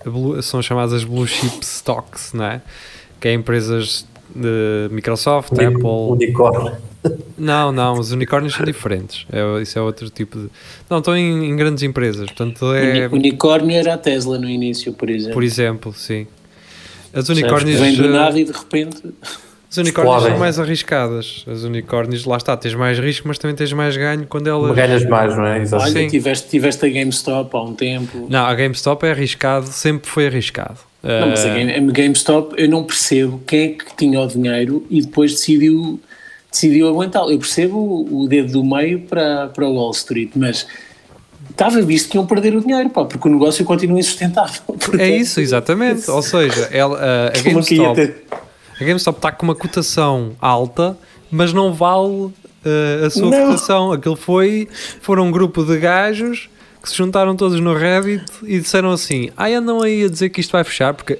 blue- 0.04 0.40
são 0.42 0.62
chamadas 0.62 1.02
blue 1.04 1.26
chip 1.26 1.64
stocks, 1.64 2.32
não 2.32 2.44
é? 2.44 2.60
Que 3.20 3.28
é 3.28 3.32
empresas 3.32 4.06
de 4.40 4.88
Microsoft, 4.94 5.52
Uni- 5.52 5.64
Apple, 5.64 5.82
Unicórnio. 5.84 6.72
Não, 7.38 7.70
não, 7.70 7.92
os 8.00 8.10
unicórnios 8.10 8.54
são 8.54 8.64
diferentes. 8.64 9.26
É, 9.32 9.62
isso 9.62 9.78
é 9.78 9.82
outro 9.82 10.10
tipo 10.10 10.38
de. 10.38 10.48
Não, 10.90 10.98
estão 10.98 11.16
em, 11.16 11.50
em 11.50 11.54
grandes 11.56 11.82
empresas. 11.84 12.26
Portanto, 12.26 12.72
é. 12.74 13.06
Uni- 13.06 13.18
Unicórnio 13.18 13.76
era 13.76 13.94
a 13.94 13.98
Tesla 13.98 14.38
no 14.38 14.48
início, 14.48 14.92
por 14.92 15.08
exemplo. 15.08 15.34
Por 15.34 15.42
exemplo, 15.44 15.92
sim. 15.92 16.26
As 17.14 17.26
Sabes 17.26 17.40
unicórnios. 17.42 17.78
Vem 17.80 17.94
do 17.96 18.04
eh, 18.06 18.08
nada 18.08 18.38
e 18.40 18.44
de 18.44 18.52
repente. 18.52 19.02
As 19.70 19.78
unicórnios 19.78 20.14
Explodem. 20.16 20.30
são 20.30 20.38
mais 20.38 20.58
arriscadas. 20.58 21.44
As 21.46 21.62
unicórnios, 21.62 22.24
lá 22.24 22.36
está, 22.36 22.56
tens 22.56 22.74
mais 22.74 22.98
risco, 22.98 23.28
mas 23.28 23.36
também 23.38 23.54
tens 23.54 23.72
mais 23.72 23.96
ganho 23.96 24.26
quando 24.26 24.48
elas. 24.48 24.74
Ganhas 24.74 25.04
mais, 25.06 25.36
não 25.36 25.46
é? 25.46 25.60
Exato. 25.60 25.82
Olha, 25.84 25.92
Sim. 25.92 26.08
tiveste, 26.08 26.48
tiveste 26.48 26.86
a 26.86 26.88
GameStop 26.88 27.54
há 27.56 27.62
um 27.62 27.74
tempo. 27.74 28.26
Não, 28.28 28.44
a 28.46 28.54
GameStop 28.54 29.04
é 29.06 29.10
arriscado, 29.12 29.66
sempre 29.66 30.08
foi 30.08 30.26
arriscado. 30.26 30.78
Não, 31.06 31.28
mas 31.28 31.44
a, 31.44 31.54
Game- 31.54 31.72
a 31.72 31.92
GameStop 31.92 32.54
eu 32.60 32.68
não 32.68 32.84
percebo 32.84 33.40
quem 33.46 33.60
é 33.60 33.68
que 33.68 33.96
tinha 33.96 34.20
o 34.20 34.26
dinheiro 34.26 34.84
e 34.90 35.00
depois 35.00 35.32
decidiu, 35.32 36.00
decidiu 36.50 36.88
aguentá-lo. 36.88 37.30
Eu 37.30 37.38
percebo 37.38 38.06
o, 38.10 38.26
dedo 38.26 38.52
do 38.52 38.64
meio 38.64 39.00
para, 39.00 39.48
para 39.48 39.68
Wall 39.68 39.90
Street, 39.92 40.30
mas 40.34 40.66
estava 41.50 41.80
visto 41.82 42.08
que 42.10 42.16
iam 42.16 42.26
perder 42.26 42.54
o 42.56 42.60
dinheiro, 42.60 42.90
pá, 42.90 43.04
porque 43.04 43.28
o 43.28 43.30
negócio 43.30 43.64
continua 43.64 43.98
insustentável. 43.98 44.60
Portanto, 44.66 45.00
é 45.00 45.08
isso, 45.08 45.40
exatamente. 45.40 46.10
Ou 46.10 46.22
seja, 46.22 46.68
ela, 46.72 46.98
a, 46.98 47.28
a 47.28 47.38
é 47.38 47.42
GameStop. 47.42 48.14
A 48.78 48.84
GameStop 48.84 49.18
está 49.18 49.32
com 49.32 49.44
uma 49.46 49.54
cotação 49.54 50.32
alta, 50.40 50.98
mas 51.30 51.52
não 51.52 51.72
vale 51.72 52.30
eh, 52.64 53.06
a 53.06 53.10
sua 53.10 53.30
Não. 53.30 53.46
cotação. 53.46 53.92
Aquilo 53.92 54.16
foi, 54.16 54.68
foram 55.00 55.28
um 55.28 55.30
grupo 55.30 55.64
de 55.64 55.78
gajos 55.78 56.50
que 56.82 56.88
se 56.90 56.96
juntaram 56.96 57.34
todos 57.36 57.60
no 57.60 57.74
Reddit 57.74 58.24
e 58.44 58.58
disseram 58.60 58.90
assim: 58.90 59.30
Ah, 59.36 59.48
andam 59.48 59.82
aí 59.82 60.04
a 60.04 60.08
dizer 60.08 60.28
que 60.30 60.40
isto 60.40 60.52
vai 60.52 60.64
fechar, 60.64 60.94
porque 60.94 61.18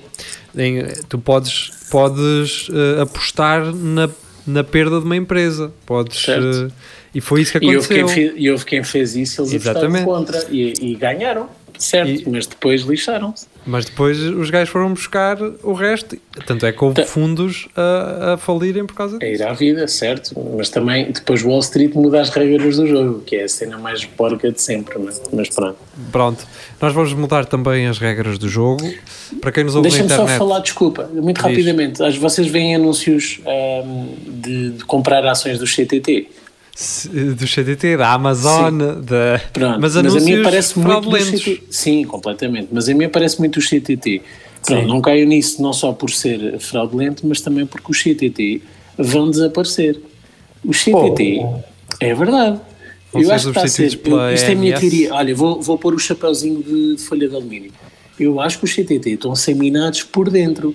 em, 0.57 0.83
tu 1.09 1.19
podes, 1.19 1.71
podes 1.91 2.69
eh, 2.73 3.03
apostar 3.03 3.75
na, 3.75 4.09
na 4.47 4.63
perda 4.65 4.99
de 4.99 5.05
uma 5.05 5.17
empresa. 5.17 5.73
Podes. 5.85 6.27
Eh, 6.29 6.69
e 7.15 7.21
foi 7.21 7.41
isso 7.43 7.59
que 7.59 7.65
E 7.65 7.77
houve, 7.77 7.89
quem 7.89 7.99
aconteceu. 8.01 8.29
fez, 8.31 8.35
e 8.37 8.51
houve 8.51 8.65
quem 8.65 8.85
fez 8.85 9.17
isso, 9.17 9.41
eles 9.43 9.53
apostaram 9.55 9.79
Exatamente. 9.81 10.05
contra 10.05 10.47
e, 10.51 10.75
e 10.93 10.95
ganharam, 10.97 11.49
certo, 11.79 12.11
E- 12.11 12.29
mas 12.31 12.47
depois 12.47 12.83
lixaram-se. 12.83 13.47
Mas 13.67 13.85
depois 13.85 14.19
os 14.21 14.49
gajos 14.49 14.69
foram 14.69 14.91
buscar 14.95 15.37
o 15.63 15.73
resto. 15.73 16.17
Tanto 16.47 16.65
é 16.67 16.73
que 16.73 16.85
houve 16.85 16.97
Tá. 16.97 17.05
fundos 17.05 17.67
a, 17.77 18.35
a 18.35 18.37
falirem 18.37 18.87
por 18.87 18.95
causa 18.95 19.17
É 19.21 19.31
disso. 19.31 19.43
ir 19.43 19.47
à 19.47 19.53
vida, 19.53 19.89
certo? 19.89 20.33
Mas 20.57 20.69
também 20.71 21.11
depois 21.11 21.43
Wall 21.43 21.59
Street 21.59 21.93
muda 21.95 22.21
as 22.21 22.31
regras 22.31 22.77
do 22.77 22.87
jogo, 22.87 23.21
que 23.23 23.35
é 23.37 23.43
a 23.45 23.49
cena 23.49 23.77
mais 23.77 24.05
porca 24.05 24.53
de 24.53 24.63
sempre, 24.63 24.97
é? 24.99 25.03
mas 25.33 25.49
pronto. 25.49 25.77
Pronto, 26.13 26.47
nós 26.81 26.93
vamos 26.93 27.13
mudar 27.15 27.45
também 27.47 27.87
as 27.89 27.99
regras 27.99 28.39
do 28.39 28.49
jogo. 28.49 28.89
Para 29.41 29.51
quem 29.51 29.65
nos 29.65 29.75
ouve 29.75 29.89
Deixa-me 29.89 30.09
só 30.11 30.15
internet, 30.23 30.39
falar, 30.39 30.61
desculpa, 30.61 31.11
muito 31.13 31.39
rapidamente. 31.41 32.03
Às- 32.03 32.17
Vocês 32.17 32.47
veem 32.47 32.77
anúncios 32.77 33.41
de, 34.27 34.71
de 34.71 34.85
comprar 34.85 35.25
ações 35.27 35.59
do 35.59 35.67
CTT. 35.67 36.29
Do 37.35 37.47
CDT, 37.47 37.97
da 37.97 38.13
Amazon, 38.13 38.79
da... 39.03 39.41
Pronto, 39.53 39.81
mas 39.81 39.97
mas, 39.97 40.17
a 40.17 40.21
mim 40.21 40.43
parece 40.43 40.79
muito. 40.79 41.11
CTT. 41.11 41.63
Sim, 41.71 42.05
completamente. 42.05 42.69
Mas 42.71 42.89
a 42.89 42.95
mim 42.95 43.09
parece 43.09 43.39
muito 43.39 43.59
o 43.59 43.63
CTT. 43.63 44.21
Pronto, 44.65 44.83
Sim. 44.83 44.87
não 44.87 45.01
caio 45.01 45.27
nisso 45.27 45.63
não 45.63 45.73
só 45.73 45.93
por 45.93 46.11
ser 46.11 46.59
fraudulento, 46.59 47.27
mas 47.27 47.41
também 47.41 47.65
porque 47.65 47.91
os 47.91 47.99
CTT 48.03 48.61
vão 48.99 49.31
desaparecer. 49.31 49.99
Os 50.65 50.79
CTT, 50.83 51.41
Oh. 51.43 51.61
é 52.01 52.15
verdade. 52.15 52.61
Vão 53.13 53.23
eu 53.23 53.33
acho 53.33 53.45
que 53.45 53.51
está 53.51 53.63
a 53.63 53.69
ser. 53.69 53.99
eu- 54.05 54.35
Isto 54.35 54.49
é 54.49 54.53
a 54.53 54.57
minha 54.57 54.79
teoria. 54.79 55.15
Olha, 55.15 55.35
vou, 55.35 55.63
vou 55.63 55.79
pôr 55.79 55.95
o 55.95 55.99
chapéuzinho 55.99 56.63
de, 56.63 56.97
de 56.97 57.03
folha 57.03 57.29
de 57.29 57.35
alumínio. 57.35 57.73
Eu 58.19 58.41
acho 58.41 58.59
que 58.59 58.65
os 58.65 58.75
CTT 58.75 59.11
estão 59.11 59.33
a 59.33 59.37
ser 59.37 59.55
minados 59.55 60.03
por 60.03 60.29
dentro. 60.29 60.75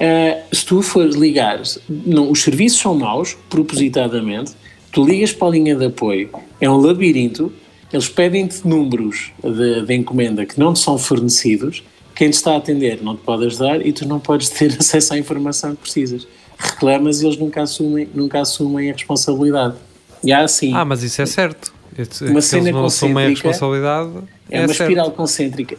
Uh, 0.00 0.54
se 0.54 0.64
tu 0.64 0.80
fores 0.82 1.14
ligar, 1.16 1.60
não, 1.88 2.30
os 2.30 2.42
serviços 2.42 2.80
são 2.80 2.94
maus, 2.94 3.36
propositadamente, 3.50 4.52
tu 4.98 5.04
ligas 5.06 5.32
para 5.32 5.46
a 5.46 5.50
linha 5.52 5.76
de 5.76 5.84
apoio, 5.84 6.28
é 6.60 6.68
um 6.68 6.76
labirinto, 6.76 7.52
eles 7.92 8.08
pedem-te 8.08 8.66
números 8.66 9.30
de, 9.44 9.86
de 9.86 9.94
encomenda 9.94 10.44
que 10.44 10.58
não 10.58 10.72
te 10.72 10.80
são 10.80 10.98
fornecidos, 10.98 11.84
quem 12.16 12.28
te 12.30 12.34
está 12.34 12.54
a 12.54 12.56
atender 12.56 12.98
não 13.00 13.14
te 13.14 13.22
pode 13.22 13.46
ajudar 13.46 13.86
e 13.86 13.92
tu 13.92 14.08
não 14.08 14.18
podes 14.18 14.48
ter 14.48 14.74
acesso 14.76 15.14
à 15.14 15.18
informação 15.18 15.76
que 15.76 15.82
precisas. 15.82 16.26
Reclamas 16.58 17.22
e 17.22 17.26
eles 17.26 17.36
nunca 17.38 17.62
assumem, 17.62 18.08
nunca 18.12 18.40
assumem 18.40 18.90
a 18.90 18.92
responsabilidade. 18.92 19.76
E 20.24 20.32
há 20.32 20.40
assim. 20.40 20.74
Ah, 20.74 20.84
mas 20.84 21.04
isso 21.04 21.22
é 21.22 21.26
certo. 21.26 21.72
Esse- 21.96 22.24
Uma 22.24 22.40
que 22.40 22.42
cena 22.42 22.62
eles 22.64 22.74
não 22.74 22.84
assumem 22.86 23.26
a 23.26 23.28
responsabilidade. 23.28 24.10
é, 24.50 24.58
uma 24.58 24.66
certo. 24.66 24.80
espiral 24.82 25.12
concêntrica 25.12 25.76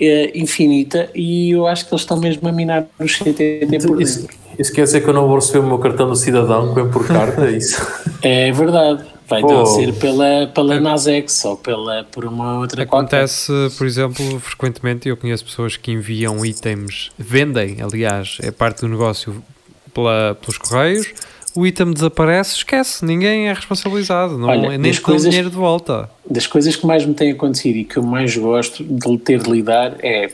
é, 0.00 0.38
infinita 0.38 1.10
e 1.14 1.50
eu 1.50 1.66
acho 1.66 1.86
que 1.86 1.92
eles 1.92 2.00
estão 2.00 2.18
mesmo 2.18 2.48
a 2.48 2.52
minar 2.52 2.86
o 2.98 3.04
CTT 3.06 3.66
por 3.86 4.00
Isso, 4.00 4.20
dentro. 4.22 4.36
isso 4.58 4.72
quer 4.72 4.84
dizer 4.84 5.02
que 5.02 5.08
eu 5.08 5.12
não 5.14 5.26
vou 5.26 5.36
receber 5.36 5.58
o 5.58 5.66
meu 5.66 5.78
cartão 5.78 6.08
do 6.08 6.16
cidadão 6.16 6.70
que 6.70 6.80
vem 6.80 6.90
por 6.90 7.06
carta, 7.06 7.46
é 7.46 7.56
isso? 7.58 7.76
É 8.26 8.50
verdade. 8.52 9.04
Vai 9.28 9.40
Pô. 9.40 9.46
então 9.46 9.66
ser 9.66 9.94
pela, 9.94 10.46
pela 10.48 10.80
Nasex 10.80 11.44
ou 11.44 11.56
pela, 11.56 12.04
por 12.04 12.24
uma 12.26 12.58
outra 12.58 12.84
qualquer. 12.84 13.16
Acontece, 13.16 13.52
por 13.78 13.86
exemplo, 13.86 14.40
frequentemente, 14.40 15.08
eu 15.08 15.16
conheço 15.16 15.44
pessoas 15.44 15.76
que 15.76 15.90
enviam 15.92 16.44
itens, 16.44 17.10
vendem, 17.18 17.78
aliás, 17.80 18.36
é 18.42 18.50
parte 18.50 18.80
do 18.82 18.88
negócio 18.88 19.42
pela- 19.94 20.36
pelos 20.40 20.58
correios, 20.58 21.06
o 21.56 21.66
item 21.66 21.92
desaparece, 21.92 22.56
esquece, 22.56 23.04
ninguém 23.04 23.48
é 23.48 23.52
responsabilizado, 23.54 24.36
não, 24.36 24.48
Olha, 24.48 24.70
nem 24.76 24.80
das 24.90 24.96
te 24.96 25.00
dão 25.02 25.10
coisas- 25.10 25.28
dinheiro 25.30 25.48
de 25.50 25.56
volta. 25.56 26.10
Das 26.28 26.46
coisas 26.46 26.76
que 26.76 26.86
mais 26.86 27.06
me 27.06 27.14
têm 27.14 27.32
acontecido 27.32 27.76
e 27.76 27.84
que 27.84 27.96
eu 27.96 28.02
mais 28.02 28.36
gosto 28.36 28.82
de 28.84 29.18
ter 29.18 29.38
de 29.42 29.50
lidar 29.50 29.94
é 30.02 30.30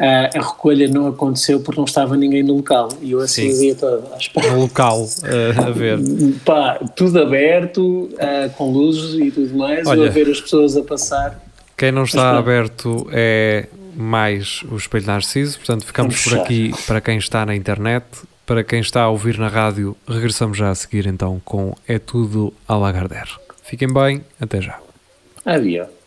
ah, 0.00 0.30
a 0.34 0.40
recolha 0.40 0.88
não 0.88 1.08
aconteceu 1.08 1.60
porque 1.60 1.78
não 1.78 1.84
estava 1.84 2.16
ninguém 2.16 2.42
no 2.42 2.56
local 2.56 2.88
e 3.02 3.12
eu 3.12 3.20
assim 3.20 3.50
Sim. 3.50 3.56
o 3.56 3.60
dia 3.60 3.74
todo. 3.74 4.02
à. 4.12 4.50
No 4.50 4.60
local 4.62 5.06
eh, 5.24 5.52
a 5.58 5.70
ver. 5.70 5.98
Pá, 6.42 6.80
tudo 6.96 7.20
aberto, 7.20 8.08
ah, 8.18 8.48
com 8.56 8.72
luzes 8.72 9.20
e 9.20 9.30
tudo 9.30 9.54
mais, 9.54 9.86
Olha. 9.86 10.08
a 10.08 10.10
ver 10.10 10.30
as 10.30 10.40
pessoas 10.40 10.74
a 10.74 10.82
passar. 10.82 11.38
Quem 11.76 11.92
não 11.92 12.04
está 12.04 12.38
aberto 12.38 13.08
é 13.12 13.66
mais 13.94 14.62
o 14.70 14.76
Espelho 14.76 15.06
Narciso, 15.06 15.58
portanto 15.58 15.84
ficamos 15.84 16.14
Vamos 16.14 16.24
por 16.24 16.30
fechar. 16.30 16.44
aqui 16.44 16.86
para 16.86 17.00
quem 17.02 17.18
está 17.18 17.44
na 17.44 17.54
internet. 17.54 18.06
Para 18.46 18.64
quem 18.64 18.80
está 18.80 19.02
a 19.02 19.08
ouvir 19.08 19.38
na 19.38 19.48
rádio, 19.48 19.96
regressamos 20.08 20.58
já 20.58 20.70
a 20.70 20.74
seguir 20.74 21.06
então 21.06 21.40
com 21.44 21.72
É 21.86 22.00
Tudo 22.00 22.52
a 22.66 22.74
Lagardère. 22.74 23.30
Fiquem 23.62 23.92
bem, 23.92 24.24
até 24.40 24.60
já. 24.60 24.80
Adiós. 25.44 25.99